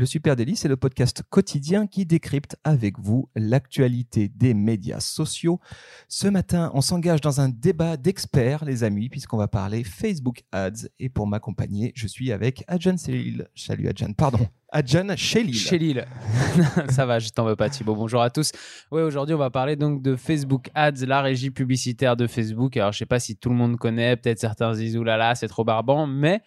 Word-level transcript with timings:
Le 0.00 0.06
Super 0.06 0.34
Daily, 0.34 0.56
c'est 0.56 0.66
le 0.66 0.78
podcast 0.78 1.22
quotidien 1.28 1.86
qui 1.86 2.06
décrypte 2.06 2.56
avec 2.64 2.98
vous 2.98 3.28
l'actualité 3.36 4.28
des 4.34 4.54
médias 4.54 4.98
sociaux. 4.98 5.60
Ce 6.08 6.26
matin, 6.26 6.70
on 6.72 6.80
s'engage 6.80 7.20
dans 7.20 7.42
un 7.42 7.50
débat 7.50 7.98
d'experts, 7.98 8.64
les 8.64 8.82
amis, 8.82 9.10
puisqu'on 9.10 9.36
va 9.36 9.46
parler 9.46 9.84
Facebook 9.84 10.40
Ads. 10.52 10.88
Et 11.00 11.10
pour 11.10 11.26
m'accompagner, 11.26 11.92
je 11.94 12.06
suis 12.06 12.32
avec 12.32 12.64
Adjan 12.66 12.96
Selil. 12.96 13.46
Salut 13.54 13.88
Adjan, 13.88 14.14
pardon. 14.14 14.38
Adjan 14.72 15.14
Shelil. 15.18 15.54
Shelil. 15.54 16.06
Ça 16.88 17.04
va, 17.04 17.18
je 17.18 17.28
t'en 17.28 17.44
veux 17.44 17.56
pas 17.56 17.68
Thibaut. 17.68 17.94
Bonjour 17.94 18.22
à 18.22 18.30
tous. 18.30 18.52
Ouais, 18.90 19.02
aujourd'hui, 19.02 19.34
on 19.34 19.38
va 19.38 19.50
parler 19.50 19.76
donc 19.76 20.00
de 20.00 20.16
Facebook 20.16 20.70
Ads, 20.74 21.04
la 21.04 21.20
régie 21.20 21.50
publicitaire 21.50 22.16
de 22.16 22.26
Facebook. 22.26 22.74
Alors, 22.78 22.92
je 22.92 22.98
sais 23.00 23.04
pas 23.04 23.20
si 23.20 23.36
tout 23.36 23.50
le 23.50 23.56
monde 23.56 23.76
connaît, 23.76 24.16
peut-être 24.16 24.38
certains 24.38 24.72
disent 24.72 24.98
c'est 25.34 25.48
trop 25.48 25.64
barbant, 25.64 26.06
mais 26.06 26.40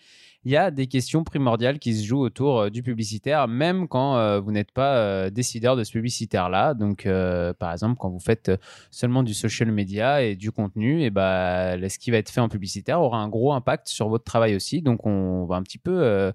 il 0.46 0.52
y 0.52 0.58
a 0.58 0.72
des 0.72 0.88
questions 0.88 1.24
primordiales 1.24 1.80
qui 1.80 1.96
se 1.96 2.06
jouent 2.06 2.22
autour 2.22 2.60
euh, 2.60 2.70
du 2.70 2.84
publicitaire, 2.84 3.48
même 3.48 3.88
quand 3.88 4.18
euh, 4.18 4.40
vous 4.40 4.52
n'êtes 4.52 4.72
pas 4.72 4.98
euh, 4.98 5.30
décideur 5.30 5.76
de 5.76 5.84
ce 5.84 5.92
publicitaire-là. 5.92 6.74
Donc, 6.74 7.08
par 7.60 7.72
exemple, 7.72 7.96
quand 8.00 8.10
vous 8.10 8.20
faites 8.20 8.52
seulement 8.92 9.24
du 9.24 9.34
social 9.34 9.72
media 9.72 10.22
et 10.22 10.36
du 10.36 10.52
contenu, 10.52 11.04
et 11.04 11.10
bah, 11.10 11.78
ce 11.90 11.98
qui 11.98 12.12
va 12.12 12.18
être 12.18 12.30
fait 12.30 12.42
en 12.42 12.50
publicitaire 12.50 13.02
aura 13.02 13.20
un 13.20 13.30
gros 13.30 13.54
impact 13.54 13.88
sur 13.88 14.10
votre 14.10 14.24
travail 14.24 14.56
aussi. 14.56 14.82
Donc, 14.82 15.06
on 15.06 15.46
va 15.46 15.56
un 15.56 15.64
petit 15.64 15.78
peu 15.78 16.34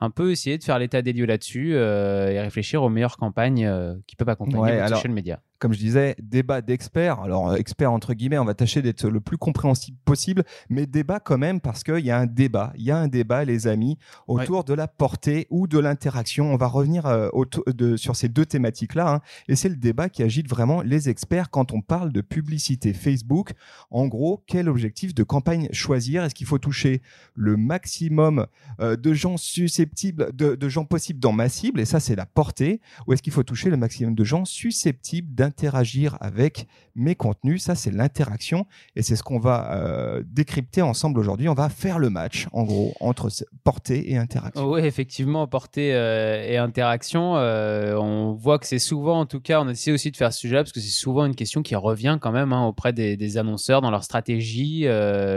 un 0.00 0.10
peu 0.10 0.30
essayer 0.30 0.56
de 0.58 0.64
faire 0.64 0.78
l'état 0.78 1.02
des 1.02 1.12
lieux 1.12 1.26
là-dessus 1.26 1.74
et 1.74 2.40
réfléchir 2.40 2.82
aux 2.82 2.88
meilleures 2.88 3.16
campagnes 3.16 3.70
qui 4.06 4.16
peuvent 4.16 4.28
accompagner 4.28 4.76
votre 4.76 4.88
social 4.88 5.12
media 5.12 5.40
comme 5.60 5.74
je 5.74 5.78
disais, 5.78 6.16
débat 6.20 6.62
d'experts. 6.62 7.20
Alors, 7.20 7.50
euh, 7.50 7.56
experts 7.56 7.92
entre 7.92 8.14
guillemets, 8.14 8.38
on 8.38 8.44
va 8.44 8.54
tâcher 8.54 8.80
d'être 8.82 9.08
le 9.08 9.20
plus 9.20 9.36
compréhensible 9.36 9.98
possible, 10.04 10.42
mais 10.70 10.86
débat 10.86 11.20
quand 11.20 11.38
même 11.38 11.60
parce 11.60 11.84
qu'il 11.84 12.04
y 12.04 12.10
a 12.10 12.18
un 12.18 12.26
débat. 12.26 12.72
Il 12.76 12.82
y 12.82 12.90
a 12.90 12.96
un 12.96 13.08
débat, 13.08 13.44
les 13.44 13.66
amis, 13.66 13.98
autour 14.26 14.64
de 14.64 14.72
la 14.74 14.88
portée 14.88 15.46
ou 15.50 15.68
de 15.68 15.78
l'interaction. 15.78 16.52
On 16.52 16.56
va 16.56 16.66
revenir 16.66 17.06
euh, 17.06 17.28
de, 17.66 17.96
sur 17.96 18.16
ces 18.16 18.28
deux 18.28 18.46
thématiques-là. 18.46 19.12
Hein. 19.12 19.20
et 19.48 19.56
c'est 19.56 19.68
le 19.68 19.76
débat 19.76 20.08
qui 20.08 20.22
agite 20.22 20.48
vraiment 20.48 20.82
les 20.82 21.08
experts 21.08 21.50
quand 21.50 21.72
on 21.72 21.82
parle 21.82 22.10
de 22.12 22.22
publicité 22.22 22.94
Facebook. 22.94 23.52
En 23.90 24.06
gros, 24.06 24.42
quel 24.46 24.68
objectif 24.68 25.14
de 25.14 25.22
campagne 25.22 25.68
choisir? 25.72 26.24
Est-ce 26.24 26.34
qu'il 26.34 26.46
faut 26.46 26.58
toucher 26.58 27.02
le 27.34 27.58
maximum 27.58 28.46
euh, 28.80 28.96
de 28.96 29.12
gens 29.12 29.36
susceptibles, 29.36 30.34
de, 30.34 30.54
de 30.54 30.68
gens 30.70 30.86
possibles 30.86 31.20
dans 31.20 31.32
ma 31.32 31.50
cible? 31.50 31.80
Et 31.80 31.84
ça, 31.84 32.00
c'est 32.00 32.16
la 32.16 32.26
portée. 32.26 32.80
Ou 33.06 33.12
est-ce 33.12 33.22
qu'il 33.22 33.32
faut 33.32 33.42
toucher 33.42 33.68
le 33.68 33.76
maximum 33.76 34.14
de 34.14 34.24
gens 34.24 34.46
susceptibles 34.46 35.34
d'un 35.34 35.49
interagir 35.50 36.16
avec 36.20 36.68
mes 36.94 37.16
contenus. 37.16 37.64
Ça, 37.64 37.74
c'est 37.74 37.90
l'interaction 37.90 38.66
et 38.94 39.02
c'est 39.02 39.16
ce 39.16 39.24
qu'on 39.24 39.40
va 39.40 39.72
euh, 39.74 40.22
décrypter 40.24 40.80
ensemble 40.80 41.18
aujourd'hui. 41.18 41.48
On 41.48 41.54
va 41.54 41.68
faire 41.68 41.98
le 41.98 42.08
match, 42.08 42.46
en 42.52 42.62
gros, 42.62 42.94
entre 43.00 43.28
portée 43.64 44.12
et 44.12 44.16
interaction. 44.16 44.70
Oui, 44.70 44.80
effectivement, 44.82 45.46
portée 45.48 45.92
euh, 45.92 46.46
et 46.46 46.56
interaction. 46.56 47.36
Euh, 47.36 47.96
on 47.96 48.32
voit 48.32 48.60
que 48.60 48.66
c'est 48.66 48.78
souvent, 48.78 49.18
en 49.18 49.26
tout 49.26 49.40
cas, 49.40 49.60
on 49.60 49.68
essaie 49.68 49.90
aussi 49.90 50.12
de 50.12 50.16
faire 50.16 50.32
ce 50.32 50.38
sujet 50.38 50.56
parce 50.56 50.72
que 50.72 50.80
c'est 50.80 50.88
souvent 50.88 51.26
une 51.26 51.34
question 51.34 51.62
qui 51.62 51.74
revient 51.74 52.18
quand 52.20 52.32
même 52.32 52.52
hein, 52.52 52.64
auprès 52.66 52.92
des, 52.92 53.36
annonceurs 53.36 53.80
dans 53.80 53.90
leur 53.90 54.04
stratégie. 54.04 54.86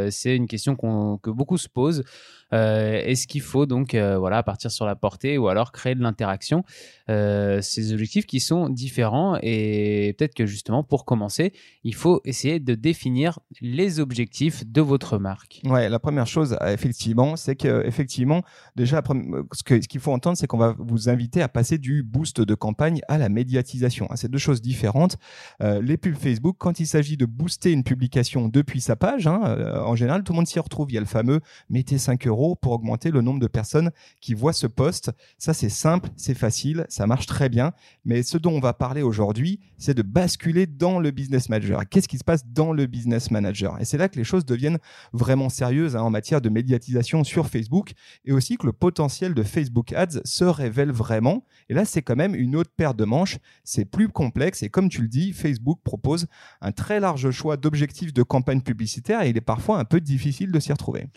c'est 0.09 0.35
une 0.35 0.47
question 0.47 0.75
que 0.75 1.29
beaucoup 1.29 1.57
se 1.57 1.67
posent. 1.67 2.03
Euh, 2.53 3.01
est-ce 3.03 3.27
qu'il 3.27 3.41
faut 3.41 3.65
donc 3.65 3.95
euh, 3.95 4.17
voilà 4.17 4.43
partir 4.43 4.71
sur 4.71 4.85
la 4.85 4.95
portée 4.95 5.37
ou 5.37 5.47
alors 5.47 5.71
créer 5.71 5.95
de 5.95 6.01
l'interaction 6.01 6.63
euh, 7.09 7.61
Ces 7.61 7.93
objectifs 7.93 8.25
qui 8.25 8.39
sont 8.39 8.69
différents 8.69 9.37
et 9.41 10.15
peut-être 10.17 10.35
que 10.35 10.45
justement 10.45 10.83
pour 10.83 11.05
commencer, 11.05 11.53
il 11.83 11.95
faut 11.95 12.21
essayer 12.25 12.59
de 12.59 12.75
définir 12.75 13.39
les 13.61 13.99
objectifs 13.99 14.65
de 14.65 14.81
votre 14.81 15.17
marque. 15.17 15.61
Ouais, 15.65 15.89
la 15.89 15.99
première 15.99 16.27
chose 16.27 16.57
effectivement, 16.67 17.35
c'est 17.35 17.55
que 17.55 17.85
effectivement 17.85 18.43
déjà 18.75 19.01
ce 19.53 19.63
qu'il 19.63 19.99
faut 19.99 20.11
entendre, 20.11 20.37
c'est 20.37 20.47
qu'on 20.47 20.57
va 20.57 20.75
vous 20.77 21.09
inviter 21.09 21.41
à 21.41 21.47
passer 21.47 21.77
du 21.77 22.03
boost 22.03 22.41
de 22.41 22.55
campagne 22.55 23.01
à 23.07 23.17
la 23.17 23.29
médiatisation. 23.29 24.07
C'est 24.15 24.29
deux 24.29 24.37
choses 24.37 24.61
différentes. 24.61 25.17
les 25.59 25.97
pubs 25.97 26.15
Facebook, 26.15 26.57
quand 26.59 26.79
il 26.79 26.87
s'agit 26.87 27.17
de 27.17 27.25
booster 27.25 27.71
une 27.71 27.83
publication 27.83 28.47
depuis 28.47 28.81
sa 28.81 28.95
page, 28.95 29.27
hein, 29.27 29.81
en 29.85 29.95
général, 29.95 30.23
tout 30.23 30.33
le 30.33 30.37
monde 30.37 30.47
s'y 30.47 30.59
retrouve. 30.59 30.91
Il 30.91 30.95
y 30.95 30.97
a 30.97 31.01
le 31.01 31.05
fameux 31.07 31.39
mettez 31.69 31.97
5 31.97 32.27
euros 32.27 32.42
pour 32.61 32.73
augmenter 32.73 33.11
le 33.11 33.21
nombre 33.21 33.39
de 33.39 33.47
personnes 33.47 33.91
qui 34.21 34.33
voient 34.33 34.53
ce 34.53 34.67
poste. 34.67 35.11
Ça, 35.37 35.53
c'est 35.53 35.69
simple, 35.69 36.09
c'est 36.17 36.33
facile, 36.33 36.85
ça 36.89 37.07
marche 37.07 37.25
très 37.25 37.49
bien. 37.49 37.71
Mais 38.05 38.23
ce 38.23 38.37
dont 38.37 38.51
on 38.51 38.59
va 38.59 38.73
parler 38.73 39.01
aujourd'hui, 39.01 39.59
c'est 39.77 39.93
de 39.93 40.01
basculer 40.01 40.67
dans 40.67 40.99
le 40.99 41.11
business 41.11 41.49
manager. 41.49 41.81
Qu'est-ce 41.89 42.07
qui 42.07 42.17
se 42.17 42.23
passe 42.23 42.45
dans 42.45 42.73
le 42.73 42.85
business 42.85 43.31
manager? 43.31 43.79
Et 43.79 43.85
c'est 43.85 43.97
là 43.97 44.09
que 44.09 44.17
les 44.17 44.23
choses 44.23 44.45
deviennent 44.45 44.79
vraiment 45.13 45.49
sérieuses 45.49 45.95
hein, 45.95 46.01
en 46.01 46.09
matière 46.09 46.41
de 46.41 46.49
médiatisation 46.49 47.23
sur 47.23 47.47
Facebook 47.47 47.93
et 48.25 48.31
aussi 48.31 48.57
que 48.57 48.65
le 48.65 48.73
potentiel 48.73 49.33
de 49.33 49.43
Facebook 49.43 49.93
Ads 49.93 50.21
se 50.25 50.43
révèle 50.43 50.91
vraiment. 50.91 51.45
Et 51.69 51.73
là, 51.73 51.85
c'est 51.85 52.01
quand 52.01 52.15
même 52.15 52.35
une 52.35 52.55
autre 52.55 52.71
paire 52.75 52.93
de 52.93 53.05
manches. 53.05 53.37
C'est 53.63 53.85
plus 53.85 54.09
complexe 54.09 54.63
et 54.63 54.69
comme 54.69 54.89
tu 54.89 55.01
le 55.01 55.07
dis, 55.07 55.33
Facebook 55.33 55.79
propose 55.83 56.27
un 56.61 56.71
très 56.71 56.99
large 56.99 57.31
choix 57.31 57.57
d'objectifs 57.57 58.13
de 58.13 58.23
campagne 58.23 58.61
publicitaire 58.61 59.21
et 59.21 59.29
il 59.29 59.37
est 59.37 59.41
parfois 59.41 59.79
un 59.79 59.85
peu 59.85 60.01
difficile 60.01 60.51
de 60.51 60.59
s'y 60.59 60.71
retrouver. 60.71 61.07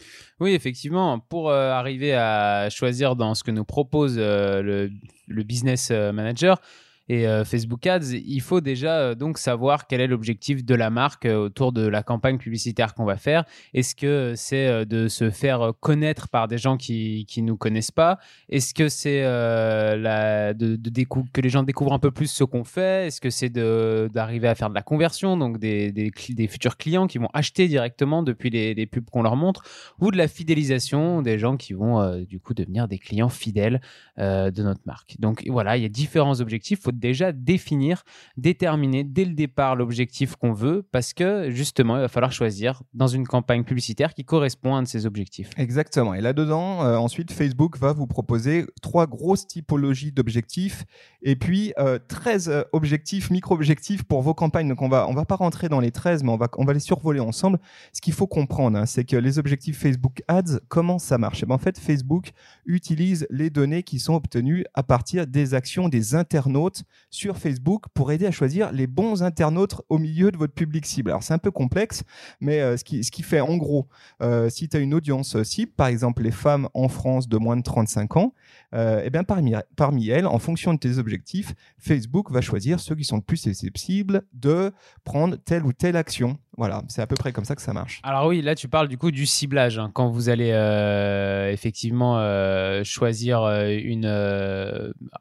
Oui, 0.40 0.52
effectivement 0.52 1.15
pour 1.18 1.50
euh, 1.50 1.70
arriver 1.70 2.14
à 2.14 2.68
choisir 2.70 3.16
dans 3.16 3.34
ce 3.34 3.44
que 3.44 3.50
nous 3.50 3.64
propose 3.64 4.16
euh, 4.18 4.88
le, 5.28 5.42
business 5.42 5.90
euh, 5.90 6.12
manager, 6.12 6.60
et 7.08 7.26
euh, 7.26 7.44
Facebook 7.44 7.86
Ads, 7.86 8.12
il 8.12 8.40
faut 8.40 8.60
déjà 8.60 8.98
euh, 8.98 9.14
donc 9.14 9.38
savoir 9.38 9.86
quel 9.86 10.00
est 10.00 10.06
l'objectif 10.06 10.64
de 10.64 10.74
la 10.74 10.90
marque 10.90 11.26
euh, 11.26 11.36
autour 11.36 11.72
de 11.72 11.86
la 11.86 12.02
campagne 12.02 12.38
publicitaire 12.38 12.94
qu'on 12.94 13.04
va 13.04 13.16
faire. 13.16 13.44
Est-ce 13.74 13.94
que 13.94 14.34
c'est 14.36 14.84
de 14.86 15.08
se 15.08 15.30
faire 15.30 15.72
connaître 15.80 16.28
par 16.28 16.48
des 16.48 16.58
gens 16.58 16.76
qui 16.76 17.24
qui 17.26 17.42
nous 17.42 17.56
connaissent 17.56 17.92
pas? 17.92 18.18
Est-ce 18.48 18.74
que 18.74 18.88
c'est 18.88 19.22
de, 19.22 20.76
de 20.76 21.04
que 21.32 21.40
les 21.40 21.48
gens 21.48 21.62
découvrent 21.62 21.92
un 21.92 21.98
peu 21.98 22.10
plus 22.10 22.30
ce 22.30 22.42
qu'on 22.42 22.64
fait? 22.64 23.06
Est-ce 23.06 23.20
que 23.20 23.30
c'est 23.30 23.50
d'arriver 23.50 24.48
à 24.48 24.54
faire 24.54 24.70
de 24.70 24.74
la 24.74 24.82
conversion, 24.82 25.36
donc 25.36 25.58
des, 25.58 25.92
des, 25.92 26.10
des, 26.10 26.48
futurs 26.48 26.76
clients 26.76 27.06
qui 27.06 27.18
vont 27.18 27.28
acheter 27.32 27.68
directement 27.68 28.22
depuis 28.22 28.50
les, 28.50 28.74
les 28.74 28.86
pubs 28.86 29.08
qu'on 29.08 29.22
leur 29.22 29.36
montre, 29.36 29.62
ou 30.00 30.10
de 30.10 30.16
la 30.16 30.26
fidélisation 30.26 31.22
des 31.22 31.38
gens 31.38 31.56
qui 31.56 31.72
vont 31.74 32.24
du 32.24 32.40
coup 32.40 32.54
devenir 32.54 32.88
des 32.88 32.98
clients 32.98 33.28
fidèles 33.28 33.80
de 34.18 34.62
notre 34.62 34.80
marque. 34.86 35.16
Donc 35.20 35.44
voilà, 35.46 35.76
il 35.76 35.82
y 35.82 35.86
a 35.86 35.90
différents 35.90 36.40
objectifs. 36.40 36.80
Faut 36.80 36.92
déjà 36.98 37.32
définir, 37.32 38.04
déterminer 38.36 39.04
dès 39.04 39.24
le 39.24 39.34
départ 39.34 39.76
l'objectif 39.76 40.36
qu'on 40.36 40.52
veut 40.52 40.86
parce 40.90 41.12
que 41.12 41.50
justement, 41.50 41.96
il 41.96 42.00
va 42.00 42.08
falloir 42.08 42.32
choisir 42.32 42.82
dans 42.94 43.06
une 43.06 43.26
campagne 43.26 43.64
publicitaire 43.64 44.14
qui 44.14 44.24
correspond 44.24 44.74
à 44.74 44.78
un 44.78 44.82
de 44.82 44.88
ces 44.88 45.06
objectifs. 45.06 45.50
Exactement. 45.56 46.14
Et 46.14 46.20
là-dedans, 46.20 46.84
euh, 46.84 46.96
ensuite, 46.96 47.32
Facebook 47.32 47.78
va 47.78 47.92
vous 47.92 48.06
proposer 48.06 48.66
trois 48.82 49.06
grosses 49.06 49.46
typologies 49.46 50.12
d'objectifs 50.12 50.84
et 51.22 51.36
puis 51.36 51.72
13 52.08 52.48
euh, 52.48 52.52
euh, 52.52 52.64
objectifs, 52.72 53.30
micro-objectifs 53.30 54.02
pour 54.04 54.22
vos 54.22 54.34
campagnes. 54.34 54.68
Donc, 54.68 54.82
on 54.82 54.88
va, 54.88 55.08
on 55.08 55.14
va 55.14 55.24
pas 55.24 55.36
rentrer 55.36 55.68
dans 55.68 55.80
les 55.80 55.90
13, 55.90 56.22
mais 56.22 56.30
on 56.30 56.36
va, 56.36 56.48
on 56.56 56.64
va 56.64 56.72
les 56.72 56.80
survoler 56.80 57.20
ensemble. 57.20 57.58
Ce 57.92 58.00
qu'il 58.00 58.12
faut 58.12 58.26
comprendre, 58.26 58.78
hein, 58.78 58.86
c'est 58.86 59.04
que 59.04 59.16
les 59.16 59.38
objectifs 59.38 59.78
Facebook 59.78 60.22
Ads, 60.28 60.60
comment 60.68 60.98
ça 60.98 61.18
marche? 61.18 61.42
Eh 61.42 61.46
ben, 61.46 61.54
En 61.54 61.58
fait, 61.58 61.78
Facebook 61.78 62.30
utilise 62.64 63.26
les 63.30 63.50
données 63.50 63.82
qui 63.82 63.98
sont 63.98 64.14
obtenues 64.14 64.64
à 64.74 64.82
partir 64.82 65.26
des 65.26 65.54
actions 65.54 65.88
des 65.88 66.14
internautes 66.14 66.82
sur 67.10 67.38
Facebook 67.38 67.84
pour 67.94 68.12
aider 68.12 68.26
à 68.26 68.30
choisir 68.30 68.72
les 68.72 68.86
bons 68.86 69.22
internautes 69.22 69.80
au 69.88 69.98
milieu 69.98 70.30
de 70.30 70.36
votre 70.36 70.54
public 70.54 70.86
cible. 70.86 71.10
Alors 71.10 71.22
c'est 71.22 71.34
un 71.34 71.38
peu 71.38 71.50
complexe, 71.50 72.02
mais 72.40 72.60
euh, 72.60 72.76
ce, 72.76 72.84
qui, 72.84 73.22
fait 73.22 73.40
en 73.40 73.56
gros, 73.56 73.86
euh, 74.22 74.48
si 74.48 74.68
tu 74.68 74.76
as 74.76 74.80
une 74.80 74.94
audience 74.94 75.42
cible, 75.42 75.72
par 75.72 75.86
exemple 75.86 76.22
les 76.22 76.30
femmes 76.30 76.68
en 76.74 76.88
France 76.88 77.28
de 77.28 77.36
moins 77.36 77.56
de 77.56 77.62
35 77.62 78.16
ans, 78.16 78.34
euh, 78.76 79.00
eh 79.02 79.10
bien 79.10 79.24
parmi, 79.24 79.54
parmi 79.74 80.08
elles, 80.08 80.26
en 80.26 80.38
fonction 80.38 80.74
de 80.74 80.78
tes 80.78 80.98
objectifs, 80.98 81.54
Facebook 81.78 82.30
va 82.30 82.42
choisir 82.42 82.78
ceux 82.78 82.94
qui 82.94 83.04
sont 83.04 83.16
le 83.16 83.22
plus 83.22 83.38
susceptibles 83.38 84.22
de 84.34 84.70
prendre 85.04 85.36
telle 85.36 85.64
ou 85.64 85.72
telle 85.72 85.96
action. 85.96 86.38
Voilà, 86.58 86.82
c'est 86.88 87.02
à 87.02 87.06
peu 87.06 87.16
près 87.16 87.32
comme 87.32 87.44
ça 87.44 87.54
que 87.54 87.62
ça 87.62 87.72
marche. 87.72 88.00
Alors 88.02 88.26
oui, 88.26 88.40
là 88.42 88.54
tu 88.54 88.68
parles 88.68 88.88
du 88.88 88.96
coup 88.96 89.10
du 89.10 89.26
ciblage. 89.26 89.78
Hein. 89.78 89.90
quand 89.92 90.08
vous 90.08 90.28
allez 90.30 90.52
euh, 90.52 91.50
effectivement 91.50 92.18
euh, 92.18 92.82
choisir 92.82 93.46
une, 93.46 94.06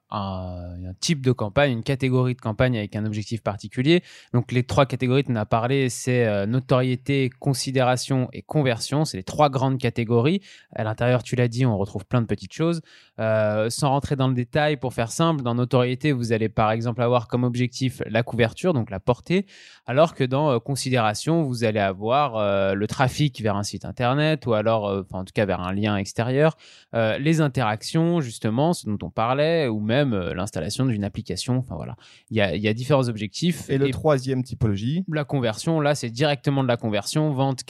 un, 0.09 0.93
type 0.99 1.21
de 1.21 1.31
campagne, 1.31 1.71
une 1.71 1.83
catégorie 1.83 2.35
de 2.35 2.41
campagne 2.41 2.77
avec 2.77 2.95
un 2.95 3.05
objectif 3.05 3.41
particulier. 3.41 4.01
Donc 4.33 4.51
les 4.51 4.63
trois 4.63 4.85
catégories 4.85 5.23
qu'on 5.23 5.35
a 5.35 5.45
parlé, 5.45 5.89
c'est 5.89 6.47
notoriété, 6.47 7.29
considération 7.39 8.29
et 8.33 8.41
conversion. 8.41 9.03
C'est 9.05 9.17
les 9.17 9.23
trois 9.23 9.49
grandes 9.49 9.77
catégories. 9.77 10.41
À 10.73 10.83
l'intérieur, 10.83 11.23
tu 11.23 11.35
l'as 11.35 11.49
dit, 11.49 11.65
on 11.65 11.77
retrouve 11.77 12.05
plein 12.05 12.21
de 12.21 12.27
petites 12.27 12.53
choses. 12.53 12.81
Sans 13.69 13.89
rentrer 13.89 14.15
dans 14.15 14.27
le 14.27 14.33
détail, 14.33 14.77
pour 14.77 14.93
faire 14.93 15.11
simple, 15.11 15.43
dans 15.43 15.55
notoriété, 15.55 16.11
vous 16.11 16.33
allez 16.33 16.49
par 16.49 16.71
exemple 16.71 17.01
avoir 17.01 17.27
comme 17.27 17.43
objectif 17.43 18.01
la 18.07 18.23
couverture, 18.23 18.73
donc 18.73 18.89
la 18.89 18.99
portée, 18.99 19.45
alors 19.85 20.13
que 20.13 20.23
dans 20.23 20.59
considération 20.59 21.15
conversion, 21.25 21.43
vous 21.43 21.63
allez 21.63 21.79
avoir 21.79 22.35
euh, 22.35 22.73
le 22.73 22.87
trafic 22.87 23.41
vers 23.41 23.55
un 23.55 23.63
site 23.63 23.85
internet 23.85 24.45
ou 24.45 24.53
alors, 24.53 24.87
euh, 24.87 25.03
en 25.11 25.23
tout 25.23 25.33
cas, 25.33 25.45
vers 25.45 25.61
un 25.61 25.73
lien 25.73 25.97
extérieur, 25.97 26.57
euh, 26.93 27.17
les 27.17 27.41
interactions, 27.41 28.21
justement, 28.21 28.73
ce 28.73 28.85
dont 28.85 28.97
on 29.01 29.09
parlait, 29.09 29.67
ou 29.67 29.79
même 29.79 30.15
l'installation 30.15 30.85
d'une 30.85 31.03
application. 31.03 31.57
Enfin 31.57 31.75
voilà, 31.75 31.95
il 32.29 32.37
y 32.37 32.41
a, 32.41 32.55
y 32.55 32.67
a, 32.67 32.73
différents 32.73 33.07
objectifs. 33.07 33.69
Et 33.69 33.77
le 33.77 33.89
troisième 33.91 34.43
typologie? 34.43 35.03
La 35.11 35.23
conversion, 35.23 35.79
là, 35.79 35.95
c'est 35.95 36.09
directement 36.09 36.63
de 36.63 36.67
la 36.67 36.77
conversion, 36.77 37.31
vente 37.31 37.63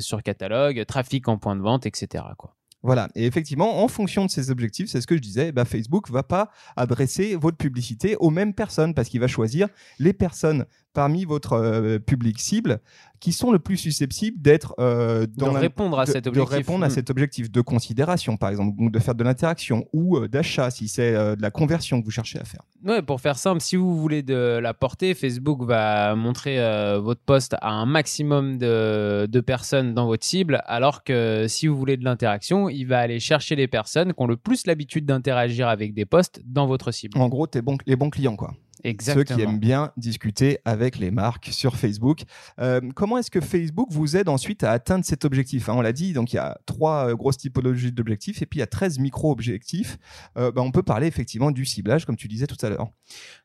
sur 0.00 0.22
catalogue, 0.22 0.84
trafic 0.86 1.28
en 1.28 1.38
point 1.38 1.56
de 1.56 1.62
vente, 1.62 1.86
etc. 1.86 2.24
Quoi. 2.36 2.54
Voilà. 2.82 3.08
Et 3.14 3.26
effectivement, 3.26 3.82
en 3.82 3.88
fonction 3.88 4.24
de 4.24 4.30
ces 4.30 4.50
objectifs, 4.50 4.88
c'est 4.88 5.00
ce 5.00 5.06
que 5.06 5.16
je 5.16 5.20
disais, 5.20 5.52
bah, 5.52 5.64
Facebook 5.64 6.10
va 6.10 6.22
pas 6.22 6.50
adresser 6.76 7.36
votre 7.36 7.56
publicité 7.56 8.16
aux 8.16 8.30
mêmes 8.30 8.54
personnes 8.54 8.94
parce 8.94 9.08
qu'il 9.08 9.20
va 9.20 9.28
choisir 9.28 9.68
les 9.98 10.12
personnes 10.12 10.66
parmi 10.92 11.24
votre 11.24 11.54
euh, 11.54 11.98
public 11.98 12.38
cible 12.40 12.80
qui 13.20 13.32
sont 13.32 13.52
le 13.52 13.60
plus 13.60 13.76
susceptibles 13.76 14.40
d'être 14.40 14.74
euh, 14.80 15.26
dans 15.36 15.52
de 15.52 15.58
répondre 15.58 15.98
à 15.98 16.06
cet 16.06 16.26
objectif. 16.26 16.50
de 16.50 16.56
répondre 16.56 16.84
à 16.84 16.88
hmm. 16.88 16.90
cet 16.90 17.10
objectif 17.10 17.50
de 17.50 17.60
considération 17.60 18.36
par 18.36 18.50
exemple 18.50 18.90
de 18.90 18.98
faire 18.98 19.14
de 19.14 19.22
l'interaction 19.22 19.86
ou 19.92 20.16
euh, 20.16 20.28
d'achat 20.28 20.70
si 20.70 20.88
c'est 20.88 21.12
de 21.12 21.40
la 21.40 21.50
conversion 21.50 22.00
que 22.00 22.04
vous 22.04 22.10
cherchez 22.10 22.40
à 22.40 22.44
faire. 22.44 22.62
Ouais 22.84 23.00
pour 23.00 23.20
faire 23.20 23.38
simple 23.38 23.60
si 23.60 23.76
vous 23.76 23.96
voulez 23.96 24.22
de 24.22 24.58
la 24.60 24.74
porter 24.74 25.14
Facebook 25.14 25.62
va 25.62 26.14
montrer 26.16 26.58
votre 27.00 27.20
poste 27.20 27.54
à 27.60 27.70
un 27.70 27.86
maximum 27.86 28.58
de, 28.58 29.26
de, 29.26 29.40
personnes 29.40 29.94
dans 29.94 30.06
votre 30.06 30.24
cible 30.24 30.62
alors 30.66 31.04
que 31.04 31.46
si 31.48 31.68
vous 31.68 31.76
voulez 31.76 31.96
de 31.96 32.04
l'interaction 32.04 32.68
il 32.68 32.84
va 32.84 32.98
aller 32.98 33.20
chercher 33.20 33.54
les 33.54 33.68
personnes 33.68 34.12
qui 34.12 34.22
ont 34.22 34.26
le 34.26 34.36
plus 34.36 34.66
l'habitude 34.66 35.06
d'interagir 35.06 35.68
avec 35.68 35.94
des 35.94 36.04
posts 36.06 36.42
dans 36.44 36.66
votre 36.66 36.90
cible. 36.90 37.18
En 37.18 37.28
gros 37.28 37.46
les 37.86 37.96
bons 37.96 38.10
clients 38.10 38.36
quoi 38.36 38.54
Exactement. 38.84 39.24
Ceux 39.26 39.34
qui 39.34 39.42
aiment 39.42 39.58
bien 39.58 39.92
discuter 39.96 40.58
avec 40.64 40.98
les 40.98 41.10
marques 41.10 41.48
sur 41.52 41.76
Facebook. 41.76 42.22
Euh, 42.60 42.80
comment 42.94 43.18
est-ce 43.18 43.30
que 43.30 43.40
Facebook 43.40 43.88
vous 43.90 44.16
aide 44.16 44.28
ensuite 44.28 44.64
à 44.64 44.72
atteindre 44.72 45.04
cet 45.04 45.24
objectif 45.24 45.68
hein? 45.68 45.74
On 45.76 45.80
l'a 45.80 45.92
dit, 45.92 46.12
donc 46.12 46.32
il 46.32 46.36
y 46.36 46.38
a 46.38 46.58
trois 46.66 47.08
euh, 47.10 47.14
grosses 47.14 47.38
typologies 47.38 47.92
d'objectifs 47.92 48.42
et 48.42 48.46
puis 48.46 48.58
il 48.58 48.60
y 48.60 48.64
a 48.64 48.68
13 48.68 48.98
micro-objectifs. 48.98 49.98
Euh, 50.36 50.50
bah, 50.50 50.62
on 50.62 50.70
peut 50.70 50.82
parler 50.82 51.06
effectivement 51.06 51.50
du 51.50 51.64
ciblage, 51.64 52.04
comme 52.04 52.16
tu 52.16 52.28
disais 52.28 52.46
tout 52.46 52.64
à 52.64 52.68
l'heure. 52.68 52.88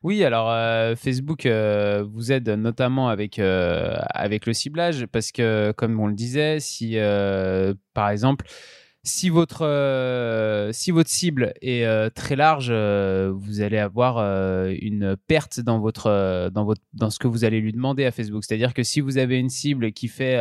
Oui, 0.02 0.24
alors 0.24 0.48
Facebook 0.96 1.46
vous 1.46 2.32
aide 2.32 2.48
notamment 2.48 3.08
avec, 3.08 3.38
avec 3.38 4.46
le 4.46 4.52
ciblage 4.52 5.06
parce 5.06 5.32
que, 5.32 5.72
comme 5.72 5.98
on 6.00 6.06
le 6.06 6.14
disait, 6.14 6.60
si 6.60 6.96
par 7.94 8.10
exemple, 8.10 8.46
si 9.08 9.30
votre, 9.30 9.64
euh, 9.64 10.70
si 10.72 10.90
votre 10.90 11.10
cible 11.10 11.54
est 11.62 11.84
euh, 11.84 12.10
très 12.10 12.36
large, 12.36 12.68
euh, 12.70 13.32
vous 13.34 13.60
allez 13.62 13.78
avoir 13.78 14.18
une 14.18 15.16
perte 15.26 15.60
dans, 15.60 15.80
votre, 15.80 16.50
dans, 16.52 16.64
votre, 16.64 16.82
dans 16.92 17.10
ce 17.10 17.18
que 17.18 17.26
vous 17.26 17.44
allez 17.44 17.60
lui 17.60 17.72
demander 17.72 18.04
à 18.04 18.12
Facebook. 18.12 18.44
C'est-à-dire 18.44 18.74
que 18.74 18.82
si 18.82 19.00
vous 19.00 19.18
avez 19.18 19.38
une 19.38 19.48
cible 19.48 19.92
qui 19.92 20.08
fait, 20.08 20.36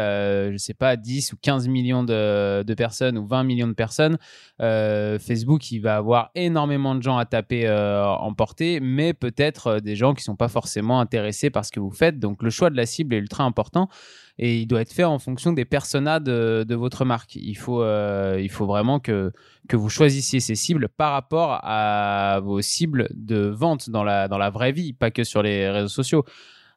je 0.52 0.58
sais 0.58 0.74
pas, 0.74 0.96
10 0.96 1.34
ou 1.34 1.38
15 1.42 1.68
millions 1.68 2.04
de, 2.04 2.64
de, 2.64 2.74
personnes 2.74 3.18
ou 3.18 3.25
20 3.25 3.44
millions 3.44 3.68
de 3.68 3.74
personnes, 3.74 4.18
Facebook, 4.60 5.72
il 5.72 5.80
va 5.80 5.96
avoir 5.96 6.31
énormément 6.36 6.94
de 6.94 7.02
gens 7.02 7.18
à 7.18 7.25
taper 7.25 7.70
en 7.70 8.34
portée, 8.34 8.80
mais 8.80 9.13
peut-être 9.13 9.80
des 9.80 9.96
gens 9.96 10.13
qui 10.13 10.22
ne 10.22 10.25
sont 10.25 10.36
pas 10.36 10.50
forcément 10.50 11.00
intéressés 11.00 11.50
par 11.50 11.66
ce 11.66 11.72
que 11.72 11.80
vous 11.80 11.92
faites. 11.92 12.20
Donc 12.20 12.44
le 12.44 12.50
choix 12.50 12.70
de 12.70 12.75
la 12.75 12.86
cible 12.86 13.16
est 13.16 13.20
ultra 13.20 13.44
important 13.44 13.90
et 14.39 14.60
il 14.60 14.68
doit 14.68 14.81
être 14.81 14.94
fait 14.94 15.04
en 15.04 15.18
fonction 15.19 15.51
des 15.51 15.66
personas 15.66 16.19
de, 16.19 16.75
votre 16.75 17.06
marque. 17.06 17.36
Il 17.36 17.56
faut, 17.56 17.81
euh, 17.81 18.38
il 18.39 18.50
faut 18.50 18.66
vraiment 18.66 19.00
que, 19.00 19.31
que 19.68 19.75
vous 19.75 19.89
choisissiez 19.89 20.39
ces 20.39 20.56
cibles 20.56 20.89
par 20.89 21.13
rapport 21.13 21.60
à 21.63 22.39
vos 22.44 22.62
cibles 22.62 23.10
de 23.13 23.48
vente 23.48 23.89
dans 23.89 24.04
la, 24.04 24.28
dans 24.28 24.38
la 24.38 24.50
vraie 24.50 24.72
vie, 24.72 24.94
pas 24.94 25.12
que 25.12 25.24
sur 25.24 25.42
les 25.42 25.69
réseaux 25.69 25.88
sociaux. 25.88 26.24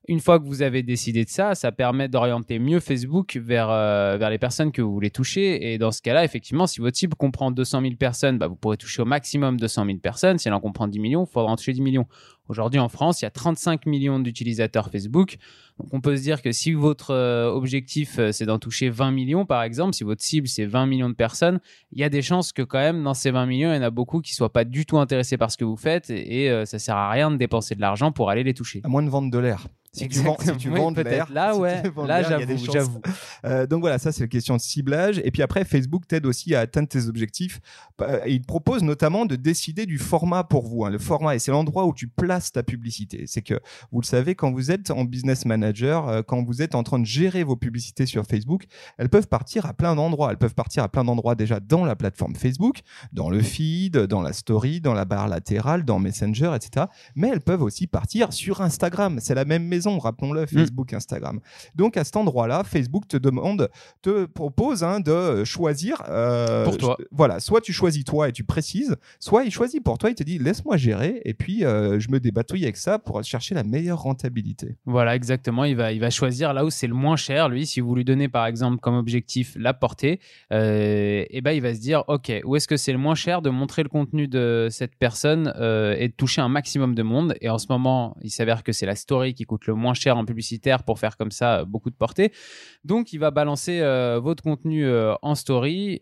Une 0.09 0.19
fois 0.19 0.41
que 0.41 0.45
vous 0.45 0.62
avez 0.62 0.83
décidé 0.83 1.25
de 1.25 1.29
ça, 1.29 1.55
ça 1.55 1.73
permet 1.73 2.09
d'orienter 2.09 2.59
mieux 2.59 2.81
Facebook 2.81 3.37
vers, 3.37 3.69
euh, 3.71 4.17
vers 4.17 4.31
les 4.31 4.39
personnes 4.39 4.73
que 4.73 4.81
vous 4.81 4.93
voulez 4.93 5.11
toucher. 5.11 5.73
Et 5.73 5.79
dans 5.79 5.93
ce 5.93 6.01
cas-là, 6.01 6.25
effectivement, 6.25 6.67
si 6.67 6.81
votre 6.81 6.97
cible 6.97 7.15
comprend 7.15 7.51
200 7.51 7.83
000 7.83 7.95
personnes, 7.97 8.39
bah, 8.39 8.49
vous 8.49 8.57
pourrez 8.57 8.79
toucher 8.79 9.03
au 9.03 9.05
maximum 9.05 9.59
200 9.59 9.85
000 9.85 9.99
personnes. 9.99 10.39
Si 10.39 10.49
elle 10.49 10.55
en 10.55 10.61
comprend 10.61 10.89
10 10.89 10.99
millions, 10.99 11.27
il 11.29 11.31
faudra 11.31 11.53
en 11.53 11.57
toucher 11.57 11.75
10 11.75 11.83
millions. 11.83 12.07
Aujourd'hui, 12.50 12.81
en 12.81 12.88
France, 12.88 13.23
il 13.23 13.26
y 13.26 13.29
a 13.29 13.31
35 13.31 13.87
millions 13.87 14.19
d'utilisateurs 14.19 14.91
Facebook. 14.91 15.37
Donc, 15.79 15.88
on 15.93 16.00
peut 16.00 16.17
se 16.17 16.23
dire 16.23 16.43
que 16.43 16.50
si 16.50 16.73
votre 16.73 17.12
euh, 17.12 17.49
objectif, 17.49 18.19
euh, 18.19 18.32
c'est 18.32 18.44
d'en 18.44 18.58
toucher 18.58 18.91
20 18.91 19.12
millions, 19.12 19.47
par 19.47 19.62
exemple, 19.62 19.94
si 19.94 20.02
votre 20.02 20.20
cible, 20.20 20.49
c'est 20.49 20.67
20 20.67 20.87
millions 20.87 21.08
de 21.08 21.14
personnes, 21.14 21.61
il 21.93 22.00
y 22.00 22.05
a 22.05 22.08
des 22.08 22.23
chances 22.23 22.52
que 22.52 22.62
quand 22.62 22.81
même, 22.81 23.05
dans 23.05 23.14
ces 23.14 23.31
20 23.31 23.47
millions, 23.47 23.73
il 23.73 23.76
y 23.76 23.79
en 23.79 23.82
a 23.82 23.91
beaucoup 23.91 24.20
qui 24.20 24.32
ne 24.32 24.35
soient 24.35 24.52
pas 24.52 24.64
du 24.64 24.85
tout 24.85 24.99
intéressés 24.99 25.37
par 25.37 25.52
ce 25.52 25.56
que 25.56 25.64
vous 25.64 25.76
faites 25.76 26.11
et, 26.11 26.49
ça 26.50 26.67
ça 26.67 26.79
sert 26.79 26.97
à 26.97 27.11
rien 27.11 27.31
de 27.31 27.37
dépenser 27.37 27.75
de 27.75 27.81
l'argent 27.81 28.11
pour 28.11 28.31
aller 28.31 28.43
les 28.43 28.55
toucher. 28.55 28.81
À 28.82 28.88
moins 28.88 29.02
de 29.02 29.11
vendre 29.11 29.31
de 29.31 29.38
l'air. 29.38 29.67
Si 29.93 30.08
tu 30.08 30.20
vends, 30.20 30.37
si 30.38 30.56
tu 30.56 30.70
vends 30.70 30.93
peut-être 30.94 31.32
là, 31.32 31.56
ouais. 31.56 31.82
là, 32.06 32.23
j'avoue, 32.23 32.56
j'avoue. 32.73 33.00
Euh, 33.47 33.67
donc 33.67 33.81
voilà, 33.81 33.99
ça 33.99 34.12
c'est 34.12 34.25
la 34.25 34.29
question 34.29 34.55
de 34.55 34.61
ciblage. 34.61 35.19
Et 35.25 35.31
puis 35.31 35.41
après, 35.41 35.64
Facebook 35.64 36.06
t'aide 36.06 36.26
aussi 36.26 36.55
à 36.55 36.61
atteindre 36.61 36.88
tes 36.88 37.06
objectifs. 37.06 37.58
Euh, 38.02 38.20
il 38.26 38.43
propose 38.43 38.82
notamment 38.82 39.25
de 39.25 39.35
décider 39.35 39.87
du 39.87 39.97
format 39.97 40.44
pour 40.44 40.67
vous. 40.67 40.85
Hein. 40.85 40.91
Le 40.91 40.99
format, 40.99 41.37
et 41.37 41.38
c'est 41.38 41.50
l'endroit 41.50 41.87
où 41.87 41.94
tu 41.94 42.06
places 42.06 42.40
ta 42.53 42.63
publicité. 42.63 43.25
C'est 43.27 43.43
que 43.43 43.55
vous 43.93 44.01
le 44.01 44.07
savez, 44.07 44.35
quand 44.35 44.53
vous 44.53 44.71
êtes 44.71 44.91
en 44.91 45.05
business 45.05 45.45
manager, 45.45 46.09
euh, 46.09 46.23
quand 46.23 46.43
vous 46.43 46.63
êtes 46.63 46.75
en 46.75 46.83
train 46.83 46.99
de 46.99 47.07
gérer 47.07 47.45
vos 47.45 47.57
publicités 47.57 48.07
sur 48.07 48.25
Facebook, 48.25 48.65
elles 48.99 49.09
peuvent 49.09 49.29
partir 49.29 49.67
à 49.67 49.75
plein 49.75 49.95
d'endroits. 49.95 50.31
Elles 50.31 50.39
peuvent 50.39 50.55
partir 50.55 50.83
à 50.83 50.89
plein 50.89 51.05
d'endroits 51.05 51.35
déjà 51.35 51.61
dans 51.61 51.85
la 51.85 51.97
plateforme 51.97 52.35
Facebook, 52.35 52.81
dans 53.13 53.31
le 53.31 53.41
feed, 53.41 53.97
dans 53.97 54.23
la 54.23 54.33
story, 54.33 54.81
dans 54.81 54.95
la 54.95 55.05
barre 55.05 55.29
latérale, 55.29 55.85
dans 55.85 55.99
Messenger, 55.99 56.53
etc. 56.55 56.87
Mais 57.15 57.29
elles 57.29 57.41
peuvent 57.41 57.63
aussi 57.63 57.87
partir 57.87 58.33
sur 58.33 58.61
Instagram. 58.61 59.19
C'est 59.21 59.35
la 59.35 59.45
même 59.45 59.65
maison 59.65 59.99
rappelons-le, 59.99 60.43
mm. 60.43 60.47
Facebook, 60.47 60.93
Instagram. 60.93 61.41
Donc 61.75 61.97
à 61.97 62.05
cet 62.05 62.17
endroit-là, 62.17 62.65
Facebook 62.65 63.07
te 63.09 63.17
demande, 63.17 63.71
te 64.03 64.27
propose 64.27 64.83
hein, 64.83 65.01
de 65.01 65.45
choisir. 65.45 66.03
Euh, 66.09 66.65
pour 66.65 66.79
toi. 66.79 66.97
Voilà, 67.11 67.41
soit 67.41 67.61
tu 67.61 67.73
choisis 67.73 68.05
toi 68.05 68.29
et 68.29 68.33
tu 68.33 68.45
précises, 68.45 68.97
soit 69.19 69.45
il 69.45 69.51
choisit 69.51 69.83
pour 69.83 69.99
toi, 69.99 70.11
il 70.11 70.15
te 70.15 70.23
dit 70.23 70.39
laisse-moi 70.39 70.77
gérer 70.77 71.21
et 71.25 71.35
puis 71.35 71.65
euh, 71.65 72.01
je 72.01 72.11
me 72.11 72.21
débatouille 72.31 72.65
avec 72.65 72.77
ça 72.77 72.99
pour 72.99 73.23
chercher 73.23 73.55
la 73.55 73.65
meilleure 73.65 74.00
rentabilité. 74.00 74.77
Voilà, 74.87 75.15
exactement. 75.15 75.65
Il 75.65 75.77
va, 75.77 75.93
il 75.93 76.00
va 76.00 76.11
choisir 76.11 76.53
là 76.53 76.65
où 76.65 76.71
c'est 76.71 76.87
le 76.87 76.94
moins 76.94 77.17
cher. 77.17 77.49
Lui, 77.49 77.67
si 77.67 77.81
vous 77.81 77.94
lui 77.94 78.05
donnez 78.05 78.29
par 78.29 78.47
exemple 78.47 78.79
comme 78.79 78.94
objectif 78.94 79.55
la 79.59 79.75
portée, 79.75 80.21
euh, 80.53 81.25
et 81.29 81.41
ben 81.41 81.53
il 81.53 81.62
va 81.62 81.75
se 81.75 81.81
dire 81.81 82.05
ok, 82.09 82.32
où 82.44 82.56
est-ce 82.56 82.69
que 82.69 82.77
c'est 82.77 82.93
le 82.93 82.99
moins 82.99 83.15
cher 83.15 83.43
de 83.43 83.50
montrer 83.50 83.82
le 83.82 83.88
contenu 83.88 84.29
de 84.29 84.69
cette 84.71 84.97
personne 84.97 85.53
et 85.99 86.09
de 86.09 86.15
toucher 86.17 86.41
un 86.41 86.49
maximum 86.49 86.94
de 86.94 87.03
monde? 87.03 87.35
Et 87.41 87.49
en 87.49 87.59
ce 87.59 87.67
moment, 87.69 88.17
il 88.23 88.31
s'avère 88.31 88.62
que 88.62 88.73
c'est 88.73 88.87
la 88.87 88.97
story 88.97 89.35
qui 89.35 89.44
coûte 89.44 89.67
le 89.67 89.75
moins 89.75 89.94
cher 89.94 90.17
en 90.17 90.25
publicitaire 90.25 90.83
pour 90.83 90.99
faire 90.99 91.17
comme 91.17 91.31
ça 91.31 91.61
euh, 91.61 91.65
beaucoup 91.65 91.91
de 91.91 91.94
portée. 91.94 92.33
Donc, 92.85 93.12
il 93.12 93.19
va 93.19 93.31
balancer 93.31 93.81
euh, 93.81 94.19
votre 94.21 94.43
contenu 94.43 94.85
euh, 94.85 95.15
en 95.23 95.35
story 95.35 96.00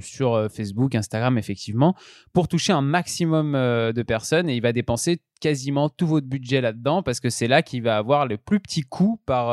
sur 0.00 0.48
Facebook, 0.50 0.94
Instagram, 0.94 1.38
effectivement, 1.38 1.94
pour 2.32 2.48
toucher 2.48 2.72
un 2.72 2.82
maximum 2.82 3.52
de 3.52 4.02
personnes 4.02 4.48
et 4.48 4.56
il 4.56 4.60
va 4.60 4.72
dépenser 4.72 5.15
quasiment 5.40 5.88
tout 5.90 6.06
votre 6.06 6.26
budget 6.26 6.60
là-dedans 6.60 7.02
parce 7.02 7.20
que 7.20 7.28
c'est 7.28 7.46
là 7.46 7.62
qu'il 7.62 7.82
va 7.82 7.98
avoir 7.98 8.26
le 8.26 8.38
plus 8.38 8.58
petit 8.58 8.82
coût 8.82 9.20
par, 9.26 9.48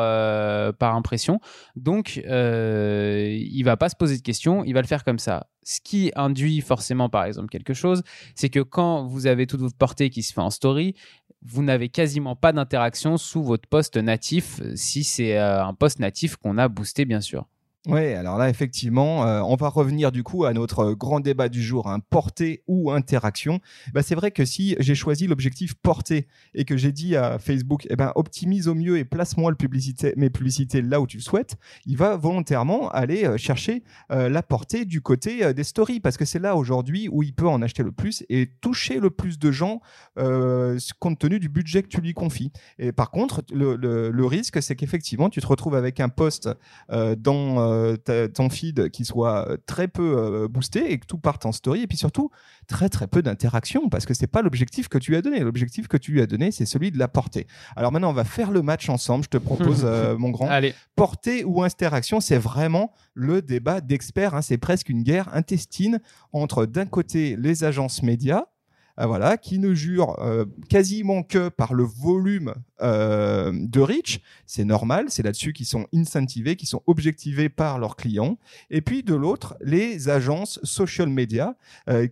par 0.75 0.96
impression. 0.96 1.39
Donc, 1.75 2.15
il 2.15 3.63
va 3.63 3.77
pas 3.77 3.89
se 3.89 3.96
poser 3.96 4.17
de 4.17 4.22
questions, 4.22 4.63
il 4.63 4.74
va 4.74 4.82
le 4.82 4.88
faire 4.88 5.03
comme 5.03 5.20
ça. 5.20 5.48
Ce 5.65 5.79
qui 5.82 6.12
induit 6.15 6.62
forcément, 6.62 7.10
par 7.10 7.25
exemple, 7.25 7.50
quelque 7.50 7.74
chose, 7.74 8.03
c'est 8.36 8.50
que 8.50 8.60
quand 8.60 9.05
vous 9.05 9.27
avez 9.27 9.48
toute 9.48 9.62
votre 9.62 9.77
portée 9.77 10.10
qui 10.10 10.24
se 10.24 10.34
fait 10.34 10.41
en 10.41 10.50
story, 10.50 10.96
vous 11.46 11.63
n'avez 11.63 11.89
quasiment 11.89 12.36
pas 12.36 12.53
d'interaction 12.53 13.17
sous 13.17 13.43
votre 13.43 13.67
poste 13.67 13.98
natif, 13.98 14.62
si 14.75 15.03
c'est 15.03 15.38
euh, 15.38 15.63
un 15.63 15.74
poste 15.74 16.00
natif 16.00 16.38
qu'on 16.38 16.58
a 16.58 16.67
boosté, 16.67 17.05
bien 17.05 17.22
sûr. 17.22 17.48
Oui, 17.86 18.13
alors 18.13 18.38
là, 18.38 18.50
effectivement, 18.50 19.28
euh, 19.28 19.42
on 19.42 19.58
va 19.58 19.68
revenir 19.68 20.13
du 20.13 20.24
coup 20.24 20.46
à 20.46 20.54
notre 20.54 20.94
grand 20.94 21.20
débat 21.20 21.50
du 21.50 21.62
jour, 21.62 21.90
hein, 21.90 22.00
portée 22.00 22.63
ou 22.66 22.92
interaction. 22.92 23.60
Bah, 23.94 24.02
c'est 24.02 24.16
vrai 24.16 24.32
que 24.32 24.46
si 24.46 24.78
j'ai 24.80 24.96
choisi 24.96 25.28
l'objectif 25.28 25.74
portée 25.74 26.28
et 26.54 26.63
que 26.63 26.78
j'ai 26.78 26.94
dit 26.94 27.18
à 27.18 27.40
Facebook, 27.40 27.86
eh 27.90 27.98
ben, 27.98 28.13
optimise 28.16 28.70
au 28.70 28.74
mieux 28.74 29.00
et 29.00 29.04
place-moi 29.04 29.54
publicité, 29.56 30.13
mes 30.16 30.30
publicités 30.30 30.82
là 30.82 31.02
où 31.02 31.08
tu 31.08 31.18
le 31.18 31.24
souhaites, 31.24 31.58
il 31.86 31.98
va 31.98 32.16
volontairement 32.16 32.90
aller 32.90 33.25
euh, 33.25 33.36
chercher 33.36 33.84
euh, 34.13 34.30
la 34.30 34.44
portée 34.44 34.86
du 34.86 35.02
côté 35.02 35.54
des 35.54 35.63
stories 35.66 36.00
parce 36.00 36.16
que 36.16 36.24
c'est 36.24 36.40
là 36.40 36.56
aujourd'hui 36.56 37.10
où 37.12 37.22
il 37.22 37.34
peut 37.34 37.50
en 37.50 37.62
acheter 37.62 37.84
le 37.84 37.92
plus 37.92 38.24
et 38.30 38.50
toucher 38.62 39.02
le 39.02 39.10
plus 39.10 39.40
de 39.40 39.52
gens 39.52 39.82
compte 41.00 41.20
tenu 41.20 41.40
du 41.40 41.50
budget 41.50 41.84
que 41.84 41.88
tu 41.88 42.00
lui 42.00 42.13
confies. 42.13 42.52
Et 42.80 42.92
par 42.92 43.12
contre, 43.12 43.44
le, 43.52 43.75
le 43.75 44.25
risque, 44.25 44.62
c'est 44.62 44.75
qu'effectivement, 44.75 45.30
tu 45.30 45.42
te 45.42 45.48
retrouves 45.48 45.75
avec 45.75 46.00
un 46.00 46.10
poste 46.10 46.50
dans 46.90 47.73
euh, 47.74 48.27
ton 48.27 48.50
feed 48.50 48.89
qui 48.89 49.06
soit 49.06 49.50
euh, 49.50 49.58
très 49.65 49.88
peu 49.88 50.18
euh, 50.18 50.48
boosté 50.48 50.92
et 50.92 51.00
que 51.00 51.06
tout 51.06 51.18
parte 51.18 51.46
en 51.46 51.51
story 51.51 51.82
et 51.82 51.88
puis 51.88 51.98
surtout 51.98 52.30
très 52.68 52.89
très 52.89 53.08
peu 53.08 53.22
d'interaction 53.22 53.89
parce 53.89 54.06
que 54.06 54.13
c'est 54.13 54.27
pas 54.27 54.42
l'objectif 54.42 54.88
que 54.88 54.98
tu 54.98 55.12
lui 55.12 55.18
as 55.18 55.22
donné. 55.22 55.39
L'objectif 55.39 55.88
que 55.88 55.98
tu 55.98 56.12
lui 56.12 56.22
as 56.22 56.27
donné, 56.27 56.51
c'est 56.51 56.65
celui 56.65 56.92
de 56.92 56.98
la 56.98 57.08
portée. 57.08 57.48
Alors 57.75 57.92
maintenant, 57.92 58.10
on 58.10 58.13
va 58.13 58.24
faire 58.24 58.51
le 58.51 58.62
match 58.62 58.89
ensemble. 58.89 59.25
Je 59.25 59.30
te 59.30 59.38
propose, 59.38 59.86
mon 60.18 60.30
grand. 60.30 60.48
Allez. 60.48 60.74
Portée 60.96 61.44
ou 61.44 61.63
interaction, 61.63 62.20
c'est 62.20 62.38
vraiment 62.38 62.94
le 63.13 63.42
débat 63.42 63.82
d'experts. 63.82 64.36
Hein. 64.36 64.42
C'est 64.42 64.58
presque 64.58 64.89
une 64.89 65.03
guerre 65.03 65.34
intestine 65.34 66.00
entre 66.32 66.65
d'un 66.65 66.86
côté 66.86 67.36
les 67.38 67.63
agences 67.63 68.03
médias 68.03 68.46
voilà, 68.97 69.38
qui 69.38 69.59
ne 69.59 69.73
jure 69.73 70.19
euh, 70.19 70.45
quasiment 70.69 71.23
que 71.23 71.50
par 71.50 71.73
le 71.73 71.83
volume 71.83 72.53
euh, 72.81 73.51
de 73.53 73.79
reach. 73.79 74.19
C'est 74.45 74.65
normal, 74.65 75.05
c'est 75.09 75.23
là-dessus 75.23 75.53
qu'ils 75.53 75.65
sont 75.65 75.88
incentivés, 75.93 76.55
qui 76.55 76.65
sont 76.65 76.81
objectivés 76.85 77.50
par 77.50 77.79
leurs 77.79 77.95
clients. 77.95 78.38
Et 78.69 78.81
puis 78.81 79.03
de 79.03 79.15
l'autre, 79.15 79.55
les 79.62 80.09
agences 80.09 80.59
social 80.63 81.09
media 81.09 81.55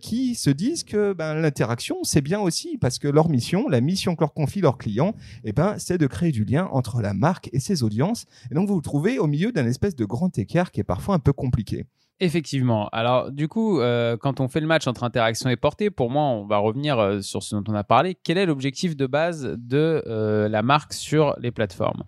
qui 0.00 0.34
se 0.34 0.50
disent 0.50 0.84
que 0.84 1.12
ben, 1.12 1.34
l'interaction, 1.34 1.98
c'est 2.02 2.20
bien 2.20 2.40
aussi 2.40 2.78
parce 2.78 2.98
que 2.98 3.08
leur 3.08 3.28
mission, 3.28 3.68
la 3.68 3.80
mission 3.80 4.14
que 4.14 4.20
leur 4.20 4.34
confient 4.34 4.60
leurs 4.60 4.78
clients, 4.78 5.14
eh 5.44 5.52
ben, 5.52 5.76
c'est 5.78 5.98
de 5.98 6.06
créer 6.06 6.32
du 6.32 6.44
lien 6.44 6.68
entre 6.72 7.00
la 7.00 7.14
marque 7.14 7.48
et 7.52 7.60
ses 7.60 7.82
audiences. 7.82 8.26
Et 8.50 8.54
donc 8.54 8.68
vous 8.68 8.74
vous 8.74 8.80
trouvez 8.80 9.18
au 9.18 9.26
milieu 9.26 9.52
d'un 9.52 9.66
espèce 9.66 9.94
de 9.94 10.04
grand 10.04 10.36
écart 10.38 10.70
qui 10.70 10.80
est 10.80 10.84
parfois 10.84 11.14
un 11.14 11.18
peu 11.18 11.32
compliqué. 11.32 11.86
Effectivement. 12.20 12.88
Alors, 12.92 13.32
du 13.32 13.48
coup, 13.48 13.80
euh, 13.80 14.16
quand 14.16 14.38
on 14.38 14.46
fait 14.46 14.60
le 14.60 14.68
match 14.68 14.86
entre 14.86 15.02
interaction 15.02 15.50
et 15.50 15.56
portée, 15.56 15.90
pour 15.90 16.08
moi, 16.08 16.22
on 16.22 16.46
va 16.46 16.58
revenir 16.58 16.98
euh, 17.00 17.20
sur 17.20 17.42
ce 17.42 17.56
dont 17.56 17.64
on 17.66 17.74
a 17.74 17.82
parlé. 17.82 18.16
Quel 18.22 18.38
est 18.38 18.46
l'objectif 18.46 18.96
de 18.96 19.06
base 19.06 19.56
de 19.58 20.04
euh, 20.06 20.48
la 20.48 20.62
marque 20.62 20.92
sur 20.92 21.34
les 21.40 21.50
plateformes? 21.50 22.04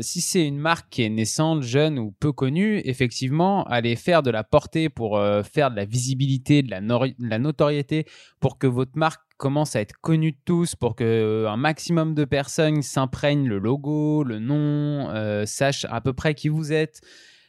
Si 0.00 0.20
c'est 0.20 0.46
une 0.46 0.58
marque 0.58 0.88
qui 0.90 1.02
est 1.02 1.08
naissante, 1.08 1.62
jeune 1.62 1.98
ou 1.98 2.14
peu 2.20 2.30
connue, 2.30 2.80
effectivement, 2.84 3.64
aller 3.64 3.96
faire 3.96 4.22
de 4.22 4.30
la 4.30 4.44
portée 4.44 4.88
pour 4.88 5.20
faire 5.42 5.72
de 5.72 5.76
la 5.76 5.84
visibilité, 5.84 6.62
de 6.62 6.70
la, 6.70 7.38
notoriété, 7.40 8.06
pour 8.38 8.58
que 8.58 8.68
votre 8.68 8.92
marque 8.94 9.22
commence 9.38 9.74
à 9.74 9.80
être 9.80 9.94
connue 10.00 10.30
de 10.32 10.38
tous, 10.44 10.76
pour 10.76 10.94
que 10.94 11.46
un 11.48 11.56
maximum 11.56 12.14
de 12.14 12.24
personnes 12.24 12.80
s'imprègnent 12.80 13.48
le 13.48 13.58
logo, 13.58 14.22
le 14.22 14.38
nom, 14.38 15.10
sachent 15.46 15.86
à 15.90 16.00
peu 16.00 16.12
près 16.12 16.34
qui 16.34 16.48
vous 16.48 16.72
êtes 16.72 17.00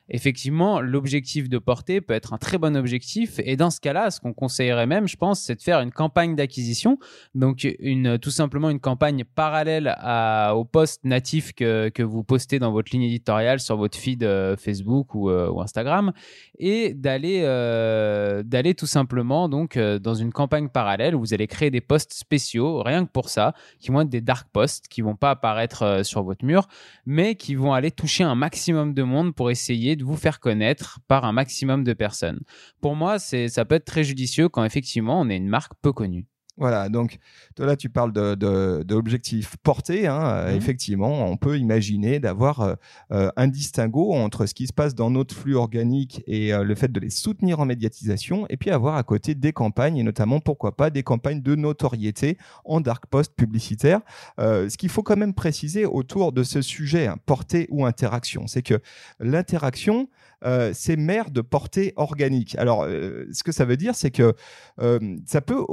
effectivement, 0.09 0.79
l'objectif 0.79 1.49
de 1.49 1.57
portée 1.57 2.01
peut 2.01 2.13
être 2.13 2.33
un 2.33 2.37
très 2.37 2.57
bon 2.57 2.75
objectif. 2.77 3.39
Et 3.43 3.55
dans 3.55 3.69
ce 3.69 3.79
cas-là, 3.81 4.11
ce 4.11 4.19
qu'on 4.19 4.33
conseillerait 4.33 4.87
même, 4.87 5.07
je 5.07 5.17
pense, 5.17 5.41
c'est 5.41 5.55
de 5.55 5.61
faire 5.61 5.81
une 5.81 5.91
campagne 5.91 6.35
d'acquisition. 6.35 6.97
Donc, 7.35 7.67
une, 7.79 8.17
tout 8.17 8.31
simplement 8.31 8.69
une 8.69 8.79
campagne 8.79 9.23
parallèle 9.23 9.93
à, 9.97 10.55
au 10.55 10.63
post 10.63 11.03
natif 11.03 11.53
que, 11.53 11.89
que, 11.89 12.03
vous 12.03 12.23
postez 12.23 12.59
dans 12.59 12.71
votre 12.71 12.91
ligne 12.91 13.03
éditoriale 13.03 13.59
sur 13.59 13.75
votre 13.75 13.97
feed 13.97 14.23
euh, 14.23 14.55
Facebook 14.55 15.13
ou, 15.13 15.29
euh, 15.29 15.49
ou, 15.49 15.61
Instagram. 15.61 16.13
Et 16.59 16.93
d'aller 16.93 17.41
euh, 17.43 18.43
tout 18.77 18.85
simplement 18.85 19.49
donc 19.49 19.77
dans 19.77 20.13
une 20.13 20.31
campagne 20.31 20.69
parallèle 20.69 21.15
où 21.15 21.19
vous 21.19 21.33
allez 21.33 21.47
créer 21.47 21.71
des 21.71 21.81
posts 21.81 22.13
spéciaux, 22.13 22.81
rien 22.83 23.05
que 23.05 23.11
pour 23.11 23.29
ça, 23.29 23.53
qui 23.79 23.91
vont 23.91 24.01
être 24.01 24.09
des 24.09 24.21
dark 24.21 24.47
posts, 24.51 24.87
qui 24.87 25.01
vont 25.01 25.15
pas 25.15 25.31
apparaître 25.31 26.01
sur 26.03 26.23
votre 26.23 26.45
mur, 26.45 26.67
mais 27.05 27.35
qui 27.35 27.55
vont 27.55 27.73
aller 27.73 27.91
toucher 27.91 28.23
un 28.23 28.35
maximum 28.35 28.93
de 28.93 29.03
monde 29.03 29.33
pour 29.33 29.51
essayer 29.51 29.96
de 29.97 30.03
vous 30.03 30.15
faire 30.15 30.39
connaître 30.39 30.99
par 31.07 31.25
un 31.25 31.31
maximum 31.31 31.83
de 31.83 31.93
personnes. 31.93 32.39
Pour 32.81 32.95
moi, 32.95 33.19
c'est, 33.19 33.49
ça 33.49 33.65
peut 33.65 33.75
être 33.75 33.85
très 33.85 34.03
judicieux 34.03 34.49
quand 34.49 34.63
effectivement 34.63 35.19
on 35.19 35.29
est 35.29 35.37
une 35.37 35.49
marque 35.49 35.73
peu 35.81 35.91
connue. 35.91 36.27
Voilà, 36.57 36.89
donc 36.89 37.19
toi 37.55 37.67
là 37.67 37.75
tu 37.75 37.87
parles 37.87 38.11
de, 38.11 38.33
de, 38.33 38.83
l'objectif 38.89 39.57
porté. 39.57 40.07
Hein, 40.07 40.25
euh, 40.25 40.51
mhm. 40.51 40.57
Effectivement, 40.57 41.25
on 41.29 41.37
peut 41.37 41.59
imaginer 41.59 42.19
d'avoir 42.19 42.61
euh, 42.61 42.75
euh, 43.11 43.29
un 43.35 43.47
distinguo 43.47 44.13
entre 44.13 44.47
ce 44.47 44.55
qui 44.55 44.65
se 44.65 44.73
passe 44.73 44.95
dans 44.95 45.11
notre 45.11 45.35
flux 45.35 45.55
organique 45.55 46.23
et 46.25 46.51
le 46.51 46.75
fait 46.75 46.91
de 46.91 46.99
les 46.99 47.09
soutenir 47.09 47.59
en 47.59 47.65
médiatisation, 47.65 48.45
et 48.49 48.57
puis 48.57 48.71
avoir 48.71 48.95
à 48.95 49.03
côté 49.03 49.35
des 49.35 49.53
campagnes, 49.53 49.97
et 49.97 50.03
notamment 50.03 50.39
pourquoi 50.39 50.75
pas 50.75 50.89
des 50.89 51.03
campagnes 51.03 51.41
de 51.41 51.55
notoriété 51.55 52.37
en 52.65 52.81
dark 52.81 53.05
post 53.07 53.33
publicitaire. 53.35 54.01
ce 54.37 54.75
qu'il 54.77 54.89
faut 54.89 55.03
quand 55.03 55.17
même 55.17 55.33
préciser 55.33 55.85
autour 55.85 56.31
de 56.31 56.43
ce 56.43 56.61
sujet, 56.61 57.07
hein, 57.07 57.17
portée 57.25 57.67
ou 57.69 57.85
interaction, 57.85 58.47
c'est 58.47 58.61
que 58.63 58.79
l'interaction, 59.19 60.09
euh, 60.45 60.71
c'est 60.73 60.95
mère 60.95 61.31
de 61.31 61.41
portée 61.41 61.93
organique. 61.95 62.55
Alors, 62.57 62.83
euh, 62.83 63.25
ce 63.31 63.43
que 63.43 63.51
ça 63.51 63.65
veut 63.65 63.77
dire, 63.77 63.95
c'est 63.95 64.11
que 64.11 64.33
euh, 64.79 65.17
ça 65.25 65.41
peut, 65.41 65.63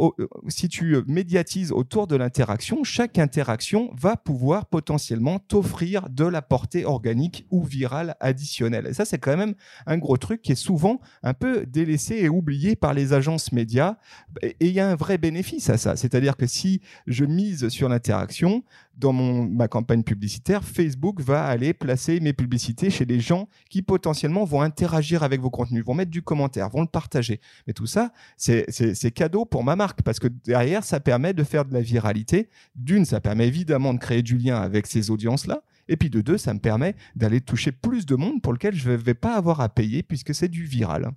si 0.48 0.68
tu 0.68 0.96
médiatises 1.06 1.70
autour 1.70 2.06
de 2.06 2.16
l'interaction, 2.16 2.82
chaque 2.82 3.18
interaction 3.18 3.90
va 3.98 4.16
pouvoir 4.16 4.66
potentiellement 4.66 5.38
t'offrir 5.38 6.08
de 6.08 6.24
la 6.24 6.40
portée 6.40 6.84
organique 6.84 7.46
ou 7.50 7.62
virale 7.62 8.16
additionnelle. 8.20 8.86
Et 8.86 8.94
ça, 8.94 9.04
c'est 9.04 9.18
quand 9.18 9.36
même 9.36 9.54
un 9.86 9.98
gros 9.98 10.16
truc 10.16 10.40
qui 10.40 10.52
est 10.52 10.56
souvent 10.56 11.00
un 11.22 11.34
peu 11.34 11.66
délaissé 11.66 12.16
et 12.16 12.28
oublié 12.28 12.74
par 12.74 12.94
les 12.94 13.12
agences 13.12 13.52
médias. 13.52 13.96
Et 14.42 14.56
il 14.60 14.72
y 14.72 14.80
a 14.80 14.88
un 14.88 14.96
vrai 14.96 15.18
bénéfice 15.18 15.68
à 15.68 15.76
ça. 15.76 15.96
C'est-à-dire 15.96 16.36
que 16.36 16.46
si 16.46 16.80
je 17.06 17.24
mise 17.24 17.68
sur 17.68 17.88
l'interaction, 17.88 18.62
dans 18.96 19.12
mon, 19.12 19.44
ma 19.44 19.68
campagne 19.68 20.02
publicitaire, 20.02 20.64
Facebook 20.64 21.20
va 21.20 21.44
aller 21.44 21.72
placer 21.72 22.20
mes 22.20 22.32
publicités 22.32 22.90
chez 22.90 23.06
des 23.06 23.20
gens 23.20 23.48
qui 23.70 23.82
potentiellement 23.82 24.44
vont 24.44 24.62
interagir 24.62 25.22
avec 25.22 25.40
vos 25.40 25.50
contenus, 25.50 25.84
vont 25.84 25.94
mettre 25.94 26.10
du 26.10 26.22
commentaire, 26.22 26.68
vont 26.70 26.82
le 26.82 26.86
partager. 26.86 27.40
Mais 27.66 27.72
tout 27.72 27.86
ça, 27.86 28.12
c'est 28.36 29.10
cadeau 29.14 29.44
pour 29.44 29.64
ma 29.64 29.76
marque 29.76 30.02
parce 30.02 30.18
que 30.18 30.28
derrière, 30.28 30.84
ça 30.84 31.00
permet 31.00 31.32
de 31.34 31.44
faire 31.44 31.64
de 31.64 31.72
la 31.72 31.80
viralité. 31.80 32.48
D'une, 32.74 33.04
ça 33.04 33.20
permet 33.20 33.48
évidemment 33.48 33.94
de 33.94 33.98
créer 33.98 34.22
du 34.22 34.36
lien 34.36 34.60
avec 34.60 34.86
ces 34.86 35.10
audiences-là. 35.10 35.62
Et 35.88 35.96
puis 35.96 36.10
de 36.10 36.20
deux, 36.20 36.38
ça 36.38 36.54
me 36.54 36.60
permet 36.60 36.94
d'aller 37.14 37.40
toucher 37.40 37.72
plus 37.72 38.06
de 38.06 38.14
monde 38.14 38.40
pour 38.40 38.52
lequel 38.52 38.74
je 38.74 38.90
ne 38.90 38.96
vais 38.96 39.14
pas 39.14 39.36
avoir 39.36 39.60
à 39.60 39.68
payer 39.68 40.02
puisque 40.02 40.34
c'est 40.34 40.48
du 40.48 40.64
viral. 40.64 41.12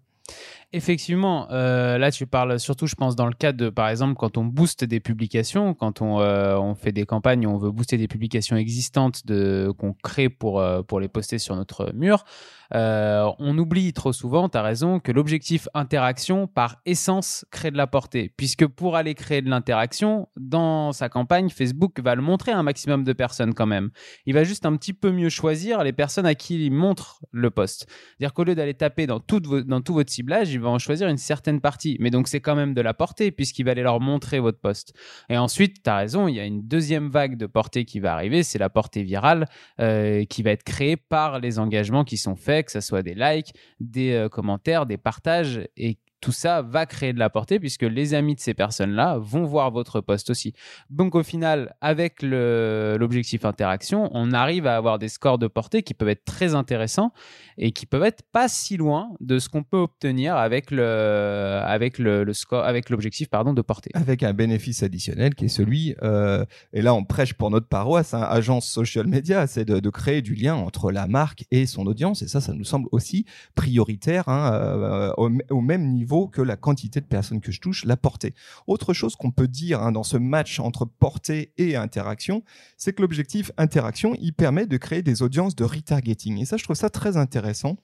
Effectivement, 0.73 1.47
euh, 1.51 1.97
là 1.97 2.11
tu 2.11 2.27
parles 2.27 2.59
surtout, 2.59 2.87
je 2.87 2.95
pense, 2.95 3.15
dans 3.15 3.25
le 3.25 3.33
cas 3.33 3.53
de, 3.53 3.69
par 3.69 3.87
exemple, 3.87 4.15
quand 4.15 4.37
on 4.37 4.43
booste 4.43 4.83
des 4.83 4.99
publications, 4.99 5.73
quand 5.73 6.01
on, 6.01 6.19
euh, 6.19 6.57
on 6.57 6.75
fait 6.75 6.91
des 6.91 7.05
campagnes, 7.05 7.47
on 7.47 7.57
veut 7.57 7.71
booster 7.71 7.95
des 7.95 8.09
publications 8.09 8.57
existantes 8.57 9.25
de, 9.25 9.71
qu'on 9.77 9.93
crée 9.93 10.27
pour, 10.27 10.59
euh, 10.59 10.81
pour 10.81 10.99
les 10.99 11.07
poster 11.07 11.39
sur 11.39 11.55
notre 11.55 11.93
mur. 11.93 12.25
On 12.73 13.57
oublie 13.57 13.93
trop 13.93 14.11
souvent, 14.11 14.49
tu 14.49 14.57
as 14.57 14.61
raison, 14.61 14.99
que 14.99 15.13
l'objectif 15.13 15.69
interaction, 15.73 16.47
par 16.47 16.81
essence, 16.85 17.45
crée 17.49 17.71
de 17.71 17.77
la 17.77 17.87
portée. 17.87 18.33
Puisque 18.35 18.67
pour 18.67 18.97
aller 18.97 19.15
créer 19.15 19.41
de 19.41 19.49
l'interaction, 19.49 20.27
dans 20.35 20.91
sa 20.91 21.07
campagne, 21.07 21.49
Facebook 21.49 21.97
va 22.01 22.13
le 22.13 22.21
montrer 22.21 22.51
à 22.51 22.57
un 22.57 22.63
maximum 22.63 23.05
de 23.05 23.13
personnes 23.13 23.53
quand 23.53 23.67
même. 23.67 23.89
Il 24.25 24.33
va 24.33 24.43
juste 24.43 24.65
un 24.65 24.75
petit 24.75 24.91
peu 24.91 25.13
mieux 25.13 25.29
choisir 25.29 25.81
les 25.85 25.93
personnes 25.93 26.25
à 26.25 26.35
qui 26.35 26.65
il 26.65 26.71
montre 26.71 27.21
le 27.31 27.51
post. 27.51 27.87
C'est-à-dire 27.87 28.33
qu'au 28.33 28.43
lieu 28.43 28.53
d'aller 28.53 28.73
taper 28.73 29.07
dans 29.07 29.21
dans 29.65 29.81
tout 29.81 29.93
votre 29.93 30.11
ciblage, 30.11 30.56
il 30.57 30.61
va 30.61 30.69
en 30.69 30.79
choisir 30.79 31.07
une 31.07 31.17
certaine 31.17 31.61
partie. 31.61 31.97
Mais 31.99 32.09
donc 32.09 32.27
c'est 32.27 32.41
quand 32.41 32.55
même 32.55 32.73
de 32.73 32.81
la 32.81 32.93
portée, 32.93 33.31
puisqu'il 33.31 33.63
va 33.63 33.71
aller 33.71 33.83
leur 33.83 33.99
montrer 33.99 34.39
votre 34.39 34.59
post. 34.59 34.93
Et 35.29 35.37
ensuite, 35.37 35.83
tu 35.83 35.89
as 35.89 35.97
raison, 35.97 36.27
il 36.27 36.35
y 36.35 36.39
a 36.39 36.45
une 36.45 36.67
deuxième 36.67 37.09
vague 37.09 37.37
de 37.37 37.45
portée 37.45 37.85
qui 37.85 37.99
va 37.99 38.13
arriver, 38.13 38.43
c'est 38.43 38.59
la 38.59 38.69
portée 38.69 39.03
virale, 39.03 39.45
euh, 39.79 40.25
qui 40.25 40.43
va 40.43 40.51
être 40.51 40.63
créée 40.63 40.97
par 40.97 41.39
les 41.39 41.59
engagements 41.59 42.03
qui 42.03 42.17
sont 42.17 42.35
faits 42.35 42.65
que 42.65 42.71
ce 42.71 42.81
soit 42.81 43.03
des 43.03 43.13
likes, 43.13 43.53
des 43.79 44.13
euh, 44.13 44.29
commentaires, 44.29 44.85
des 44.85 44.97
partages, 44.97 45.61
et 45.77 45.97
tout 46.19 46.31
ça 46.31 46.61
va 46.61 46.85
créer 46.85 47.13
de 47.13 47.19
la 47.19 47.29
portée 47.29 47.59
puisque 47.59 47.83
les 47.83 48.13
amis 48.13 48.35
de 48.35 48.39
ces 48.39 48.53
personnes-là 48.53 49.17
vont 49.19 49.45
voir 49.45 49.71
votre 49.71 50.01
post 50.01 50.29
aussi. 50.29 50.53
Donc 50.89 51.15
au 51.15 51.23
final, 51.23 51.75
avec 51.81 52.21
l'objectif 52.21 53.45
interaction, 53.45 54.09
on 54.13 54.31
arrive 54.31 54.65
à 54.67 54.75
avoir 54.75 54.99
des 54.99 55.09
scores 55.09 55.37
de 55.37 55.47
portée 55.47 55.83
qui 55.83 55.93
peuvent 55.93 56.09
être 56.09 56.25
très 56.25 56.55
intéressants 56.55 57.11
et 57.57 57.71
qui 57.71 57.85
peuvent 57.85 58.03
être 58.03 58.23
pas 58.31 58.47
si 58.47 58.77
loin 58.77 59.09
de 59.19 59.39
ce 59.39 59.49
qu'on 59.49 59.63
peut 59.63 59.77
obtenir 59.77 60.35
avec 60.35 60.71
le 60.71 61.61
avec 61.63 61.99
le, 61.99 62.31
score 62.33 62.63
avec 62.63 62.89
l'objectif 62.89 63.29
pardon 63.29 63.53
de 63.53 63.61
portée. 63.61 63.91
Avec 63.93 64.23
un 64.23 64.33
bénéfice 64.33 64.83
additionnel 64.83 65.35
qui 65.35 65.45
est 65.45 65.49
celui 65.49 65.95
euh, 66.03 66.45
et 66.73 66.81
là 66.81 66.93
on 66.93 67.03
prêche 67.03 67.33
pour 67.33 67.51
notre 67.51 67.67
paroisse, 67.67 68.13
hein, 68.13 68.25
agence 68.27 68.67
social 68.67 69.07
media, 69.07 69.47
c'est 69.47 69.65
de, 69.65 69.87
créer 69.89 70.21
du 70.21 70.35
lien 70.35 70.55
entre 70.55 70.91
la 70.91 71.07
marque 71.07 71.45
et 71.49 71.65
son 71.65 71.87
audience 71.87 72.21
et 72.21 72.27
ça, 72.27 72.41
ça 72.41 72.53
nous 72.53 72.65
semble 72.65 72.89
aussi 72.91 73.25
prioritaire 73.55 74.27
hein, 74.27 74.51
euh, 74.53 75.13
au 75.17 75.61
même 75.61 75.93
niveau 75.93 76.06
que 76.31 76.41
la 76.41 76.55
quantité 76.55 77.01
de 77.01 77.05
personnes 77.05 77.41
que 77.41 77.51
je 77.51 77.59
touche, 77.59 77.85
la 77.85 77.97
portée. 77.97 78.33
Autre 78.65 78.93
chose 78.93 79.15
qu'on 79.15 79.31
peut 79.31 79.47
dire 79.47 79.81
hein, 79.81 79.91
dans 79.91 80.03
ce 80.03 80.17
match 80.17 80.59
entre 80.59 80.85
portée 80.85 81.51
et 81.57 81.75
interaction, 81.75 82.43
c'est 82.77 82.93
que 82.93 83.01
l'objectif 83.01 83.51
interaction, 83.57 84.15
il 84.19 84.33
permet 84.33 84.65
de 84.65 84.77
créer 84.77 85.01
des 85.01 85.21
audiences 85.21 85.55
de 85.55 85.65
retargeting. 85.65 86.39
Et 86.39 86.45
ça, 86.45 86.57
je 86.57 86.63
trouve 86.63 86.75
ça 86.75 86.89
très 86.89 87.17
intéressant. 87.17 87.77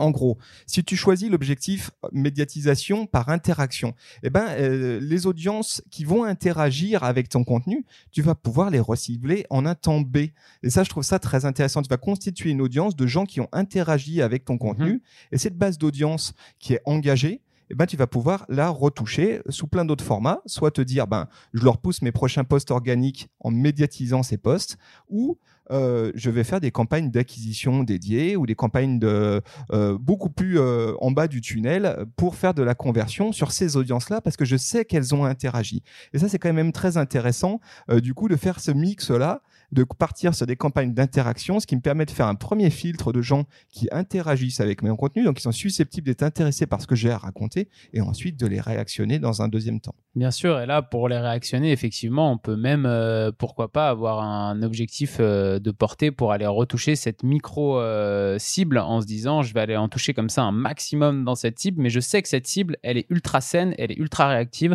En 0.00 0.10
gros, 0.10 0.38
si 0.66 0.82
tu 0.82 0.96
choisis 0.96 1.30
l'objectif 1.30 1.90
médiatisation 2.12 3.06
par 3.06 3.28
interaction, 3.28 3.94
eh 4.22 4.30
ben, 4.30 4.46
euh, 4.50 4.98
les 5.00 5.26
audiences 5.26 5.82
qui 5.90 6.04
vont 6.04 6.24
interagir 6.24 7.04
avec 7.04 7.28
ton 7.28 7.44
contenu, 7.44 7.84
tu 8.10 8.22
vas 8.22 8.34
pouvoir 8.34 8.70
les 8.70 8.80
recibler 8.80 9.46
en 9.50 9.66
un 9.66 9.74
temps 9.74 10.00
B. 10.00 10.16
Et 10.62 10.70
ça, 10.70 10.84
je 10.84 10.88
trouve 10.88 11.02
ça 11.02 11.18
très 11.18 11.44
intéressant. 11.44 11.82
Tu 11.82 11.88
vas 11.88 11.98
constituer 11.98 12.50
une 12.50 12.62
audience 12.62 12.96
de 12.96 13.06
gens 13.06 13.26
qui 13.26 13.40
ont 13.40 13.48
interagi 13.52 14.22
avec 14.22 14.44
ton 14.44 14.56
contenu. 14.56 14.92
Mhm. 14.92 15.00
Et 15.32 15.38
cette 15.38 15.56
base 15.56 15.76
d'audience 15.76 16.32
qui 16.58 16.72
est 16.72 16.80
engagée, 16.86 17.42
eh 17.70 17.74
ben, 17.74 17.86
tu 17.86 17.96
vas 17.96 18.08
pouvoir 18.08 18.46
la 18.48 18.68
retoucher 18.68 19.42
sous 19.48 19.68
plein 19.68 19.84
d'autres 19.84 20.04
formats, 20.04 20.40
soit 20.46 20.72
te 20.72 20.80
dire, 20.80 21.06
ben, 21.06 21.28
je 21.54 21.62
leur 21.62 21.78
pousse 21.78 22.02
mes 22.02 22.10
prochains 22.10 22.42
posts 22.42 22.72
organiques 22.72 23.28
en 23.38 23.50
médiatisant 23.50 24.24
ces 24.24 24.38
posts, 24.38 24.76
ou 25.08 25.38
euh, 25.70 26.12
je 26.14 26.30
vais 26.30 26.44
faire 26.44 26.60
des 26.60 26.70
campagnes 26.70 27.10
d'acquisition 27.10 27.82
dédiées 27.82 28.36
ou 28.36 28.46
des 28.46 28.54
campagnes 28.54 28.98
de 28.98 29.40
euh, 29.72 29.98
beaucoup 29.98 30.30
plus 30.30 30.58
euh, 30.58 30.94
en 31.00 31.10
bas 31.10 31.28
du 31.28 31.40
tunnel 31.40 32.06
pour 32.16 32.36
faire 32.36 32.54
de 32.54 32.62
la 32.62 32.74
conversion 32.74 33.32
sur 33.32 33.52
ces 33.52 33.76
audiences-là 33.76 34.20
parce 34.20 34.36
que 34.36 34.44
je 34.44 34.56
sais 34.56 34.84
qu'elles 34.84 35.14
ont 35.14 35.24
interagi. 35.24 35.82
Et 36.12 36.18
ça, 36.18 36.28
c'est 36.28 36.38
quand 36.38 36.52
même 36.52 36.72
très 36.72 36.96
intéressant 36.96 37.60
du 38.02 38.14
coup 38.14 38.28
de 38.28 38.36
faire 38.36 38.60
ce 38.60 38.70
mix-là 38.70 39.42
de 39.72 39.84
partir 39.84 40.34
sur 40.34 40.46
des 40.46 40.56
campagnes 40.56 40.92
d'interaction, 40.92 41.60
ce 41.60 41.66
qui 41.66 41.76
me 41.76 41.80
permet 41.80 42.04
de 42.04 42.10
faire 42.10 42.26
un 42.26 42.34
premier 42.34 42.70
filtre 42.70 43.12
de 43.12 43.22
gens 43.22 43.44
qui 43.68 43.88
interagissent 43.92 44.60
avec 44.60 44.82
mes 44.82 44.94
contenus, 44.96 45.24
donc 45.24 45.36
qui 45.36 45.42
sont 45.42 45.52
susceptibles 45.52 46.06
d'être 46.06 46.22
intéressés 46.22 46.66
par 46.66 46.80
ce 46.80 46.86
que 46.86 46.96
j'ai 46.96 47.10
à 47.10 47.18
raconter, 47.18 47.68
et 47.92 48.00
ensuite 48.00 48.38
de 48.38 48.46
les 48.46 48.60
réactionner 48.60 49.18
dans 49.18 49.42
un 49.42 49.48
deuxième 49.48 49.80
temps. 49.80 49.94
Bien 50.16 50.32
sûr, 50.32 50.58
et 50.58 50.66
là, 50.66 50.82
pour 50.82 51.08
les 51.08 51.18
réactionner, 51.18 51.70
effectivement, 51.70 52.32
on 52.32 52.36
peut 52.36 52.56
même, 52.56 52.84
euh, 52.84 53.30
pourquoi 53.30 53.70
pas, 53.70 53.88
avoir 53.88 54.20
un 54.20 54.60
objectif 54.60 55.18
euh, 55.20 55.60
de 55.60 55.70
portée 55.70 56.10
pour 56.10 56.32
aller 56.32 56.46
retoucher 56.46 56.96
cette 56.96 57.22
micro-cible 57.22 58.78
euh, 58.78 58.82
en 58.82 59.00
se 59.00 59.06
disant, 59.06 59.42
je 59.42 59.54
vais 59.54 59.60
aller 59.60 59.76
en 59.76 59.88
toucher 59.88 60.12
comme 60.12 60.28
ça 60.28 60.42
un 60.42 60.50
maximum 60.50 61.22
dans 61.22 61.36
cette 61.36 61.60
cible, 61.60 61.80
mais 61.80 61.90
je 61.90 62.00
sais 62.00 62.20
que 62.22 62.28
cette 62.28 62.48
cible, 62.48 62.76
elle 62.82 62.98
est 62.98 63.06
ultra 63.08 63.40
saine, 63.40 63.72
elle 63.78 63.92
est 63.92 63.98
ultra 63.98 64.26
réactive. 64.26 64.74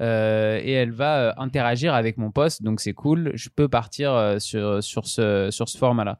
et 0.00 0.72
elle 0.72 0.90
va 0.90 1.34
interagir 1.36 1.94
avec 1.94 2.16
mon 2.18 2.32
poste, 2.32 2.64
donc 2.64 2.80
c'est 2.80 2.92
cool. 2.92 3.30
Je 3.34 3.50
peux 3.54 3.68
partir 3.68 4.36
sur, 4.40 4.82
sur 4.82 5.06
ce, 5.06 5.48
sur 5.52 5.68
ce 5.68 5.78
format-là. 5.78 6.18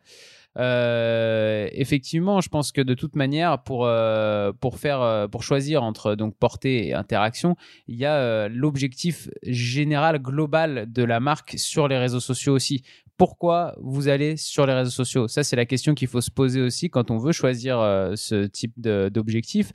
Euh, 0.58 1.68
effectivement, 1.72 2.40
je 2.40 2.48
pense 2.48 2.72
que 2.72 2.80
de 2.80 2.94
toute 2.94 3.16
manière, 3.16 3.62
pour, 3.62 3.86
euh, 3.86 4.52
pour, 4.52 4.78
faire, 4.78 5.00
euh, 5.00 5.28
pour 5.28 5.42
choisir 5.42 5.82
entre 5.82 6.14
donc, 6.14 6.36
portée 6.36 6.88
et 6.88 6.94
interaction, 6.94 7.56
il 7.88 7.96
y 7.96 8.04
a 8.04 8.48
l'objectif 8.48 9.28
général, 9.42 10.18
global 10.18 10.90
de 10.90 11.02
la 11.02 11.20
marque 11.20 11.54
sur 11.56 11.88
les 11.88 11.98
réseaux 11.98 12.20
sociaux 12.20 12.54
aussi. 12.54 12.82
Pourquoi 13.16 13.74
vous 13.80 14.08
allez 14.08 14.36
sur 14.36 14.66
les 14.66 14.74
réseaux 14.74 14.90
sociaux? 14.90 15.28
Ça, 15.28 15.44
c'est 15.44 15.56
la 15.56 15.66
question 15.66 15.94
qu'il 15.94 16.08
faut 16.08 16.20
se 16.20 16.30
poser 16.30 16.60
aussi 16.60 16.90
quand 16.90 17.10
on 17.10 17.18
veut 17.18 17.32
choisir 17.32 17.78
ce 18.16 18.46
type 18.46 18.80
d'objectif. 18.80 19.72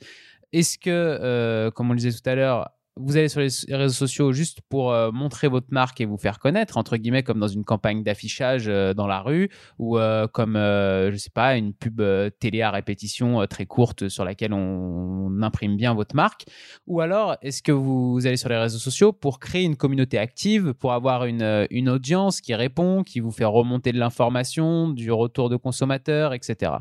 Est-ce 0.52 0.78
que, 0.78 1.70
comme 1.70 1.90
on 1.90 1.92
le 1.92 1.98
disait 1.98 2.18
tout 2.18 2.28
à 2.28 2.34
l'heure, 2.34 2.70
vous 3.00 3.16
allez 3.16 3.28
sur 3.28 3.40
les 3.40 3.48
réseaux 3.70 3.94
sociaux 3.94 4.32
juste 4.32 4.60
pour 4.68 4.92
euh, 4.92 5.10
montrer 5.12 5.48
votre 5.48 5.68
marque 5.70 6.00
et 6.00 6.06
vous 6.06 6.16
faire 6.16 6.38
connaître, 6.38 6.76
entre 6.76 6.96
guillemets, 6.96 7.22
comme 7.22 7.38
dans 7.38 7.48
une 7.48 7.64
campagne 7.64 8.02
d'affichage 8.02 8.66
euh, 8.68 8.94
dans 8.94 9.06
la 9.06 9.20
rue 9.20 9.48
ou 9.78 9.98
euh, 9.98 10.26
comme, 10.26 10.54
je 10.54 11.14
sais 11.16 11.30
pas, 11.30 11.56
une 11.56 11.72
pub 11.72 12.02
télé 12.38 12.62
à 12.62 12.70
répétition 12.70 13.46
très 13.46 13.66
courte 13.66 14.08
sur 14.08 14.24
laquelle 14.24 14.52
on, 14.52 15.42
imprime 15.42 15.76
bien 15.76 15.94
votre 15.94 16.16
marque. 16.16 16.46
Ou 16.86 17.00
alors, 17.00 17.36
est-ce 17.42 17.62
que 17.62 17.70
vous, 17.70 18.26
allez 18.26 18.36
sur 18.36 18.48
les 18.48 18.56
réseaux 18.56 18.78
sociaux 18.78 19.12
pour 19.12 19.38
créer 19.38 19.62
une 19.62 19.76
communauté 19.76 20.18
active, 20.18 20.74
pour 20.74 20.92
avoir 20.92 21.26
une, 21.26 21.66
une 21.70 21.88
audience 21.88 22.40
qui 22.40 22.54
répond, 22.54 23.04
qui 23.04 23.20
vous 23.20 23.30
fait 23.30 23.44
remonter 23.44 23.92
de 23.92 23.98
l'information, 23.98 24.88
du 24.88 25.12
retour 25.12 25.48
de 25.48 25.56
consommateurs, 25.56 26.34
etc. 26.34 26.72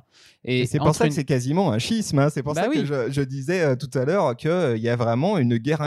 Et, 0.43 0.65
c'est 0.65 0.79
pour 0.79 0.95
ça 0.95 1.07
que 1.07 1.13
c'est 1.13 1.24
quasiment 1.24 1.71
un 1.71 1.79
schisme. 1.79 2.19
Hein. 2.19 2.29
C'est 2.29 2.41
pour 2.41 2.55
bah 2.55 2.63
ça 2.63 2.69
que 2.69 2.83
je, 2.83 3.12
je 3.12 3.21
disais 3.21 3.77
tout 3.77 3.91
à 3.93 4.05
l'heure 4.05 4.36
qu'il 4.36 4.77
y 4.77 4.89
a 4.89 4.95
vraiment 4.95 5.38
une 5.38 5.57
guerre 5.57 5.81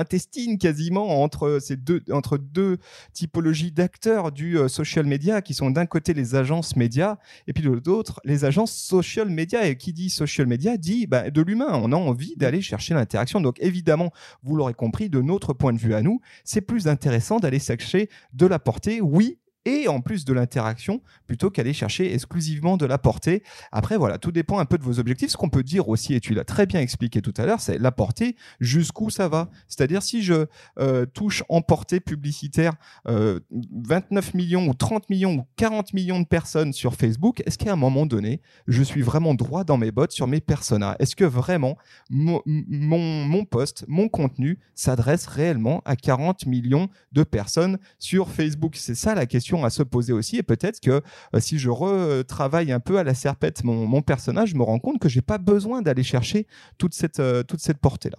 quasiment 0.59 1.23
entre 1.23 1.59
ces 1.61 1.77
deux, 1.77 2.03
entre 2.11 2.39
deux 2.39 2.79
typologies 3.13 3.73
d'acteurs 3.73 4.33
du 4.33 4.59
euh, 4.59 4.69
social 4.69 5.07
media 5.07 5.43
qui 5.43 5.55
sont 5.55 5.71
d'un 5.71 5.87
côté 5.87 6.15
les 6.15 6.35
agences 6.35 6.77
médias 6.77 7.19
et 7.47 7.53
puis 7.53 7.63
de 7.63 7.71
l'autre 7.71 8.21
les 8.25 8.45
agences 8.45 8.73
social 8.73 9.29
media. 9.29 9.67
Et 9.67 9.77
qui 9.77 9.93
dit 9.93 10.11
social 10.11 10.47
media 10.47 10.77
dit 10.77 11.07
bah, 11.07 11.31
de 11.31 11.43
l'humain. 11.43 11.71
On 11.73 11.93
a 11.93 11.97
envie 11.97 12.35
d'aller 12.37 12.63
chercher 12.63 12.95
l'interaction. 12.95 13.41
Donc 13.41 13.57
évidemment, 13.61 14.11
vous 14.43 14.57
l'aurez 14.57 14.75
compris, 14.75 15.09
de 15.09 15.21
notre 15.21 15.53
point 15.53 15.73
de 15.73 15.79
vue 15.79 15.95
à 15.95 16.03
nous, 16.03 16.21
c'est 16.45 16.61
plus 16.61 16.89
intéressant 16.89 17.39
d'aller 17.39 17.59
chercher 17.59 18.09
de 18.33 18.47
la 18.47 18.59
portée, 18.59 19.01
oui, 19.01 19.39
et 19.71 19.89
en 19.89 20.01
plus 20.01 20.25
de 20.25 20.33
l'interaction 20.33 21.01
plutôt 21.27 21.51
qu'aller 21.51 21.73
chercher 21.73 22.13
exclusivement 22.13 22.77
de 22.77 22.87
la 22.87 22.99
portée. 22.99 23.43
Après, 23.73 23.97
voilà, 23.97 24.19
tout 24.19 24.33
dépend 24.33 24.59
un 24.59 24.65
peu 24.65 24.79
de 24.79 24.83
vos 24.83 24.99
objectifs. 24.99 25.31
Ce 25.31 25.37
qu'on 25.37 25.49
peut 25.49 25.63
dire 25.63 25.89
aussi, 25.89 26.15
et 26.15 26.21
tu 26.21 26.35
l'as 26.35 26.45
très 26.45 26.67
bien 26.67 26.81
expliqué 26.81 27.23
tout 27.23 27.35
à 27.37 27.47
l'heure, 27.47 27.61
c'est 27.61 27.79
la 27.79 27.93
portée, 27.93 28.37
jusqu'où 28.59 29.11
ça 29.11 29.29
va. 29.29 29.49
C'est-à-dire 29.69 30.03
si 30.03 30.23
je 30.23 30.47
euh, 30.79 31.07
touche 31.07 31.45
en 31.49 31.63
portée 31.63 32.01
publicitaire 32.01 32.73
29 33.05 34.29
euh, 34.35 34.37
millions 34.37 34.69
ou 34.69 34.75
30 34.75 35.09
millions 35.11 35.35
ou 35.35 35.45
40 35.57 35.93
millions 35.95 36.21
de 36.21 36.27
personnes 36.27 36.73
sur 36.73 36.95
Facebook, 36.95 37.43
est-ce 37.47 37.59
qu'à 37.59 37.73
un 37.73 37.77
moment 37.77 38.07
donné, 38.07 38.41
je 38.67 38.83
suis 38.83 39.03
vraiment 39.03 39.35
droit 39.35 39.65
dans 39.65 39.79
mes 39.79 39.93
bottes 39.93 40.13
sur 40.13 40.27
mes 40.27 40.41
personas? 40.41 40.97
Est-ce 40.99 41.15
que 41.15 41.25
vraiment 41.25 41.77
mon, 42.09 42.43
mon, 42.47 43.25
mon 43.27 43.45
post, 43.45 43.85
mon 43.89 44.09
contenu 44.09 44.59
s'adresse 44.75 45.27
réellement 45.27 45.83
à 45.85 45.97
40 45.97 46.47
millions 46.47 46.89
de 47.13 47.23
personnes 47.23 47.79
sur 47.99 48.29
Facebook? 48.29 48.77
C'est 48.77 48.95
ça 48.95 49.15
la 49.15 49.27
question 49.27 49.60
à 49.65 49.71
se 49.71 49.83
poser 49.83 50.13
aussi. 50.13 50.37
Et 50.37 50.43
peut-être 50.43 50.81
que 50.81 51.03
euh, 51.35 51.41
si 51.41 51.59
je 51.59 51.71
retravaille 51.71 52.73
un 52.73 52.81
peu 52.81 52.99
à 52.99 53.05
la 53.05 53.15
serpette 53.15 53.65
mon, 53.65 54.03
personnage, 54.03 54.51
je 54.51 54.57
me 54.57 54.63
rends 54.63 54.79
compte 54.79 54.99
que 54.99 55.09
j'ai 55.09 55.23
pas 55.23 55.39
besoin 55.39 55.83
d'aller 55.83 56.03
chercher 56.03 56.47
toute 56.79 56.95
cette, 56.95 57.21
euh, 57.21 57.43
toute 57.43 57.61
cette 57.61 57.79
portée-là. 57.79 58.19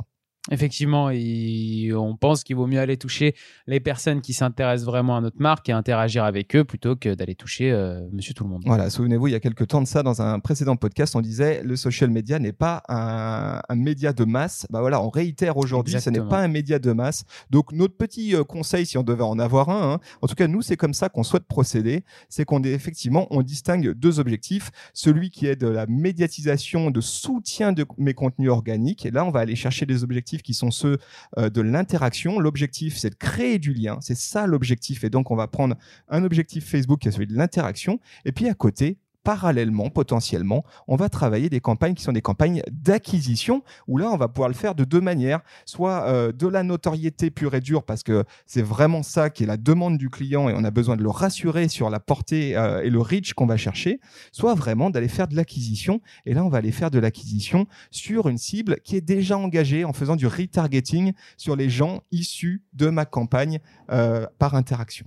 Effectivement, 0.49 1.11
on 1.11 2.15
pense 2.15 2.43
qu'il 2.43 2.55
vaut 2.55 2.65
mieux 2.65 2.79
aller 2.79 2.97
toucher 2.97 3.35
les 3.67 3.79
personnes 3.79 4.21
qui 4.21 4.33
s'intéressent 4.33 4.87
vraiment 4.87 5.15
à 5.17 5.21
notre 5.21 5.39
marque 5.39 5.69
et 5.69 5.71
interagir 5.71 6.23
avec 6.23 6.55
eux 6.55 6.63
plutôt 6.63 6.95
que 6.95 7.13
d'aller 7.13 7.35
toucher 7.35 7.71
euh, 7.71 8.01
Monsieur 8.11 8.33
Tout 8.33 8.45
le 8.45 8.49
Monde. 8.49 8.63
Voilà, 8.65 8.89
souvenez-vous, 8.89 9.27
il 9.27 9.33
y 9.33 9.35
a 9.35 9.39
quelques 9.39 9.67
temps 9.67 9.81
de 9.81 9.87
ça, 9.87 10.01
dans 10.01 10.23
un 10.23 10.39
précédent 10.39 10.77
podcast, 10.77 11.15
on 11.15 11.21
disait 11.21 11.61
le 11.63 11.75
social 11.75 12.09
media 12.09 12.39
n'est 12.39 12.53
pas 12.53 12.81
un, 12.89 13.61
média 13.75 14.13
de 14.13 14.25
masse. 14.25 14.65
Bah 14.71 14.81
voilà, 14.81 14.99
on 15.03 15.09
réitère 15.09 15.57
aujourd'hui, 15.57 16.01
ce 16.01 16.09
n'est 16.09 16.21
pas 16.21 16.39
un 16.39 16.47
média 16.47 16.79
de 16.79 16.91
masse. 16.91 17.23
Donc 17.51 17.71
notre 17.71 17.95
petit 17.95 18.35
euh, 18.35 18.43
conseil, 18.43 18.87
si 18.87 18.97
on 18.97 19.03
devait 19.03 19.23
en 19.23 19.37
avoir 19.37 19.69
un, 19.69 19.93
hein, 19.93 19.99
en 20.23 20.27
tout 20.27 20.35
cas 20.35 20.47
nous, 20.47 20.63
c'est 20.63 20.77
comme 20.77 20.95
ça 20.95 21.09
qu'on 21.09 21.23
souhaite 21.23 21.45
procéder, 21.45 22.03
c'est 22.29 22.45
qu'on 22.45 22.63
est 22.63 22.71
effectivement, 22.71 23.27
on 23.29 23.43
distingue 23.43 23.91
deux 23.91 24.19
objectifs, 24.19 24.71
celui 24.95 25.29
qui 25.29 25.45
est 25.45 25.55
de 25.55 25.67
la 25.67 25.85
médiatisation, 25.85 26.89
de 26.89 27.01
soutien 27.01 27.73
de 27.73 27.85
mes 27.99 28.15
contenus 28.15 28.49
organiques, 28.49 29.05
et 29.05 29.11
là 29.11 29.23
on 29.23 29.29
va 29.29 29.41
aller 29.41 29.55
chercher 29.55 29.85
des 29.85 30.03
objectifs 30.03 30.30
qui 30.39 30.53
sont 30.53 30.71
ceux 30.71 30.97
euh, 31.37 31.49
de 31.49 31.61
l'interaction. 31.61 32.39
L'objectif, 32.39 32.97
c'est 32.97 33.09
de 33.09 33.15
créer 33.15 33.59
du 33.59 33.73
lien. 33.73 33.97
C'est 33.99 34.17
ça 34.17 34.47
l'objectif. 34.47 35.03
Et 35.03 35.09
donc, 35.09 35.31
on 35.31 35.35
va 35.35 35.47
prendre 35.47 35.75
un 36.07 36.23
objectif 36.23 36.65
Facebook 36.65 37.01
qui 37.01 37.09
est 37.09 37.11
celui 37.11 37.27
de 37.27 37.35
l'interaction. 37.35 37.99
Et 38.23 38.31
puis 38.31 38.47
à 38.47 38.53
côté, 38.53 38.97
parallèlement, 39.23 39.89
potentiellement, 39.89 40.63
on 40.87 40.95
va 40.95 41.09
travailler 41.09 41.49
des 41.49 41.59
campagnes 41.59 41.93
qui 41.93 42.03
sont 42.03 42.11
des 42.11 42.21
campagnes 42.21 42.61
d'acquisition, 42.71 43.63
où 43.87 43.97
là, 43.97 44.09
on 44.11 44.17
va 44.17 44.27
pouvoir 44.27 44.49
le 44.49 44.55
faire 44.55 44.75
de 44.75 44.83
deux 44.83 45.01
manières, 45.01 45.41
soit 45.65 46.07
euh, 46.07 46.31
de 46.31 46.47
la 46.47 46.63
notoriété 46.63 47.31
pure 47.31 47.53
et 47.55 47.61
dure, 47.61 47.83
parce 47.83 48.03
que 48.03 48.23
c'est 48.45 48.61
vraiment 48.61 49.03
ça 49.03 49.29
qui 49.29 49.43
est 49.43 49.47
la 49.47 49.57
demande 49.57 49.97
du 49.97 50.09
client 50.09 50.49
et 50.49 50.53
on 50.55 50.63
a 50.63 50.71
besoin 50.71 50.97
de 50.97 51.03
le 51.03 51.09
rassurer 51.09 51.67
sur 51.67 51.89
la 51.89 51.99
portée 51.99 52.55
euh, 52.55 52.83
et 52.83 52.89
le 52.89 52.99
reach 52.99 53.33
qu'on 53.33 53.45
va 53.45 53.57
chercher, 53.57 53.99
soit 54.31 54.55
vraiment 54.55 54.89
d'aller 54.89 55.07
faire 55.07 55.27
de 55.27 55.35
l'acquisition, 55.35 56.01
et 56.25 56.33
là, 56.33 56.43
on 56.43 56.49
va 56.49 56.57
aller 56.57 56.71
faire 56.71 56.91
de 56.91 56.99
l'acquisition 56.99 57.67
sur 57.91 58.27
une 58.27 58.37
cible 58.37 58.77
qui 58.83 58.95
est 58.95 59.01
déjà 59.01 59.37
engagée 59.37 59.85
en 59.85 59.93
faisant 59.93 60.15
du 60.15 60.27
retargeting 60.27 61.13
sur 61.37 61.55
les 61.55 61.69
gens 61.69 62.01
issus 62.11 62.63
de 62.73 62.89
ma 62.89 63.05
campagne 63.05 63.59
euh, 63.91 64.25
par 64.39 64.55
interaction. 64.55 65.05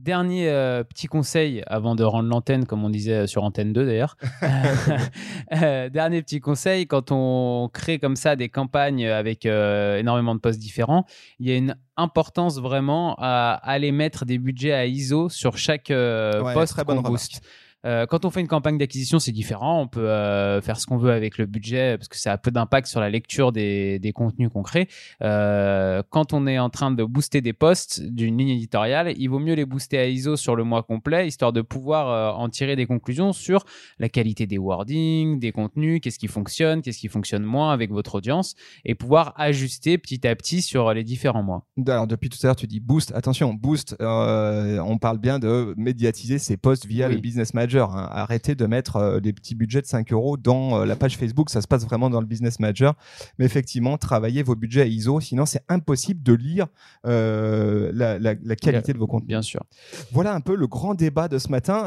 Dernier 0.00 0.48
euh, 0.48 0.82
petit 0.82 1.06
conseil 1.06 1.62
avant 1.68 1.94
de 1.94 2.02
rendre 2.02 2.28
l'antenne, 2.28 2.66
comme 2.66 2.84
on 2.84 2.90
disait 2.90 3.28
sur 3.28 3.44
Antenne 3.44 3.72
2 3.72 3.86
d'ailleurs. 3.86 4.16
Euh, 5.52 5.88
dernier 5.88 6.22
petit 6.22 6.40
conseil, 6.40 6.86
quand 6.86 7.12
on 7.12 7.68
crée 7.72 7.98
comme 7.98 8.16
ça 8.16 8.34
des 8.34 8.48
campagnes 8.48 9.06
avec 9.06 9.46
euh, 9.46 9.98
énormément 9.98 10.34
de 10.34 10.40
postes 10.40 10.58
différents, 10.58 11.04
il 11.38 11.48
y 11.48 11.52
a 11.52 11.56
une 11.56 11.76
importance 11.96 12.58
vraiment 12.58 13.14
à 13.18 13.60
aller 13.62 13.92
mettre 13.92 14.24
des 14.24 14.38
budgets 14.38 14.72
à 14.72 14.86
ISO 14.86 15.28
sur 15.28 15.58
chaque 15.58 15.92
poste 16.54 16.82
qu'on 16.82 17.02
booste. 17.02 17.40
Euh, 17.84 18.06
quand 18.06 18.24
on 18.24 18.30
fait 18.30 18.40
une 18.40 18.48
campagne 18.48 18.78
d'acquisition, 18.78 19.18
c'est 19.18 19.32
différent. 19.32 19.80
On 19.80 19.88
peut 19.88 20.08
euh, 20.08 20.60
faire 20.60 20.80
ce 20.80 20.86
qu'on 20.86 20.96
veut 20.96 21.12
avec 21.12 21.38
le 21.38 21.46
budget 21.46 21.98
parce 21.98 22.08
que 22.08 22.16
ça 22.16 22.32
a 22.32 22.38
peu 22.38 22.50
d'impact 22.50 22.86
sur 22.86 23.00
la 23.00 23.10
lecture 23.10 23.52
des, 23.52 23.98
des 23.98 24.12
contenus 24.12 24.48
qu'on 24.52 24.62
crée. 24.62 24.88
Euh, 25.22 26.02
quand 26.10 26.32
on 26.32 26.46
est 26.46 26.58
en 26.58 26.70
train 26.70 26.90
de 26.90 27.04
booster 27.04 27.40
des 27.40 27.52
posts 27.52 28.02
d'une 28.02 28.38
ligne 28.38 28.50
éditoriale, 28.50 29.14
il 29.16 29.28
vaut 29.28 29.38
mieux 29.38 29.54
les 29.54 29.64
booster 29.64 29.98
à 29.98 30.06
ISO 30.06 30.36
sur 30.36 30.56
le 30.56 30.64
mois 30.64 30.82
complet, 30.82 31.26
histoire 31.26 31.52
de 31.52 31.60
pouvoir 31.60 32.08
euh, 32.08 32.42
en 32.42 32.48
tirer 32.48 32.76
des 32.76 32.86
conclusions 32.86 33.32
sur 33.32 33.64
la 33.98 34.08
qualité 34.08 34.46
des 34.46 34.58
wordings, 34.58 35.38
des 35.38 35.52
contenus, 35.52 36.00
qu'est-ce 36.02 36.18
qui 36.18 36.28
fonctionne, 36.28 36.82
qu'est-ce 36.82 36.98
qui 36.98 37.08
fonctionne 37.08 37.42
moins 37.42 37.72
avec 37.72 37.90
votre 37.90 38.14
audience, 38.14 38.54
et 38.84 38.94
pouvoir 38.94 39.34
ajuster 39.36 39.98
petit 39.98 40.26
à 40.26 40.34
petit 40.34 40.62
sur 40.62 40.92
les 40.94 41.04
différents 41.04 41.42
mois. 41.42 41.66
Alors 41.86 42.06
depuis 42.06 42.28
tout 42.28 42.38
à 42.42 42.46
l'heure, 42.46 42.56
tu 42.56 42.66
dis 42.66 42.80
boost. 42.80 43.12
Attention, 43.14 43.52
boost. 43.52 43.96
on 44.00 44.98
parle 44.98 45.18
bien 45.18 45.38
de 45.38 45.74
médiatiser 45.76 46.38
ces 46.38 46.56
posts 46.56 46.86
via 46.86 47.08
le 47.08 47.16
business 47.16 47.52
manager 47.54 47.73
Hein. 47.82 48.08
Arrêtez 48.10 48.54
de 48.54 48.66
mettre 48.66 48.96
euh, 48.96 49.20
des 49.20 49.32
petits 49.32 49.54
budgets 49.54 49.80
de 49.80 49.86
5 49.86 50.12
euros 50.12 50.36
dans 50.36 50.80
euh, 50.80 50.84
la 50.84 50.96
page 50.96 51.16
Facebook. 51.16 51.50
Ça 51.50 51.60
se 51.60 51.66
passe 51.66 51.84
vraiment 51.84 52.10
dans 52.10 52.20
le 52.20 52.26
Business 52.26 52.60
Manager. 52.60 52.94
Mais 53.38 53.44
effectivement, 53.44 53.98
travaillez 53.98 54.42
vos 54.42 54.54
budgets 54.54 54.82
à 54.82 54.86
ISO. 54.86 55.20
Sinon, 55.20 55.46
c'est 55.46 55.62
impossible 55.68 56.22
de 56.22 56.32
lire 56.32 56.66
euh, 57.06 57.90
la, 57.92 58.56
qualité 58.56 58.92
de 58.92 58.98
vos 58.98 59.06
contenus. 59.06 59.28
Bien 59.28 59.42
sûr. 59.42 59.62
Voilà 60.12 60.34
un 60.34 60.40
peu 60.40 60.54
le 60.54 60.66
grand 60.66 60.94
débat 60.94 61.28
de 61.28 61.38
ce 61.38 61.48
matin. 61.48 61.82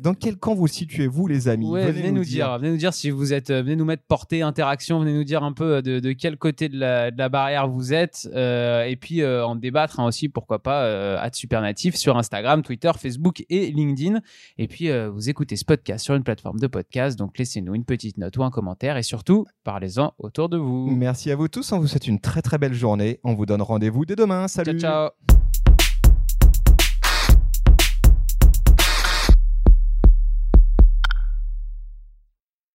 dans 0.00 0.14
quel 0.14 0.36
camp 0.36 0.54
vous 0.54 0.66
situez-vous, 0.66 1.26
les 1.26 1.48
amis? 1.48 1.70
Venez, 1.70 2.10
nous, 2.10 2.24
dire. 2.24 2.58
Venez 2.58 2.70
nous 2.70 2.76
dire 2.76 2.94
si 2.94 3.10
vous 3.10 3.32
êtes. 3.32 3.50
venez 3.50 3.76
nous 3.76 3.84
mettre 3.84 4.04
portée 4.06 4.42
interaction. 4.42 5.00
Venez 5.00 5.14
nous 5.14 5.24
dire 5.24 5.42
un 5.42 5.52
peu 5.52 5.82
de, 5.82 6.12
quel 6.12 6.36
côté 6.36 6.68
de 6.68 6.78
la, 6.78 7.28
barrière 7.28 7.68
vous 7.68 7.92
êtes. 7.92 8.28
et 8.34 8.96
puis 9.00 9.24
en 9.24 9.56
débattre 9.56 10.00
hein, 10.00 10.06
aussi, 10.06 10.28
pourquoi 10.28 10.62
pas, 10.62 11.18
à 11.18 11.30
Supernatif 11.32 11.96
sur 11.96 12.16
Instagram, 12.16 12.62
Twitter, 12.62 12.92
Facebook 12.98 13.44
et 13.48 13.70
LinkedIn. 13.70 14.20
Et 14.58 14.68
puis 14.68 14.88
vous 15.24 15.30
écoutez 15.30 15.56
ce 15.56 15.64
podcast 15.64 16.04
sur 16.04 16.14
une 16.14 16.22
plateforme 16.22 16.58
de 16.58 16.66
podcast, 16.66 17.18
donc 17.18 17.38
laissez-nous 17.38 17.74
une 17.74 17.86
petite 17.86 18.18
note 18.18 18.36
ou 18.36 18.44
un 18.44 18.50
commentaire 18.50 18.98
et 18.98 19.02
surtout, 19.02 19.46
parlez-en 19.64 20.12
autour 20.18 20.50
de 20.50 20.58
vous. 20.58 20.90
Merci 20.90 21.30
à 21.30 21.36
vous 21.36 21.48
tous, 21.48 21.72
on 21.72 21.78
vous 21.78 21.86
souhaite 21.86 22.06
une 22.06 22.20
très 22.20 22.42
très 22.42 22.58
belle 22.58 22.74
journée. 22.74 23.20
On 23.24 23.32
vous 23.32 23.46
donne 23.46 23.62
rendez-vous 23.62 24.04
dès 24.04 24.16
demain. 24.16 24.48
Salut 24.48 24.78
Ciao 24.78 25.08
ciao 25.08 25.53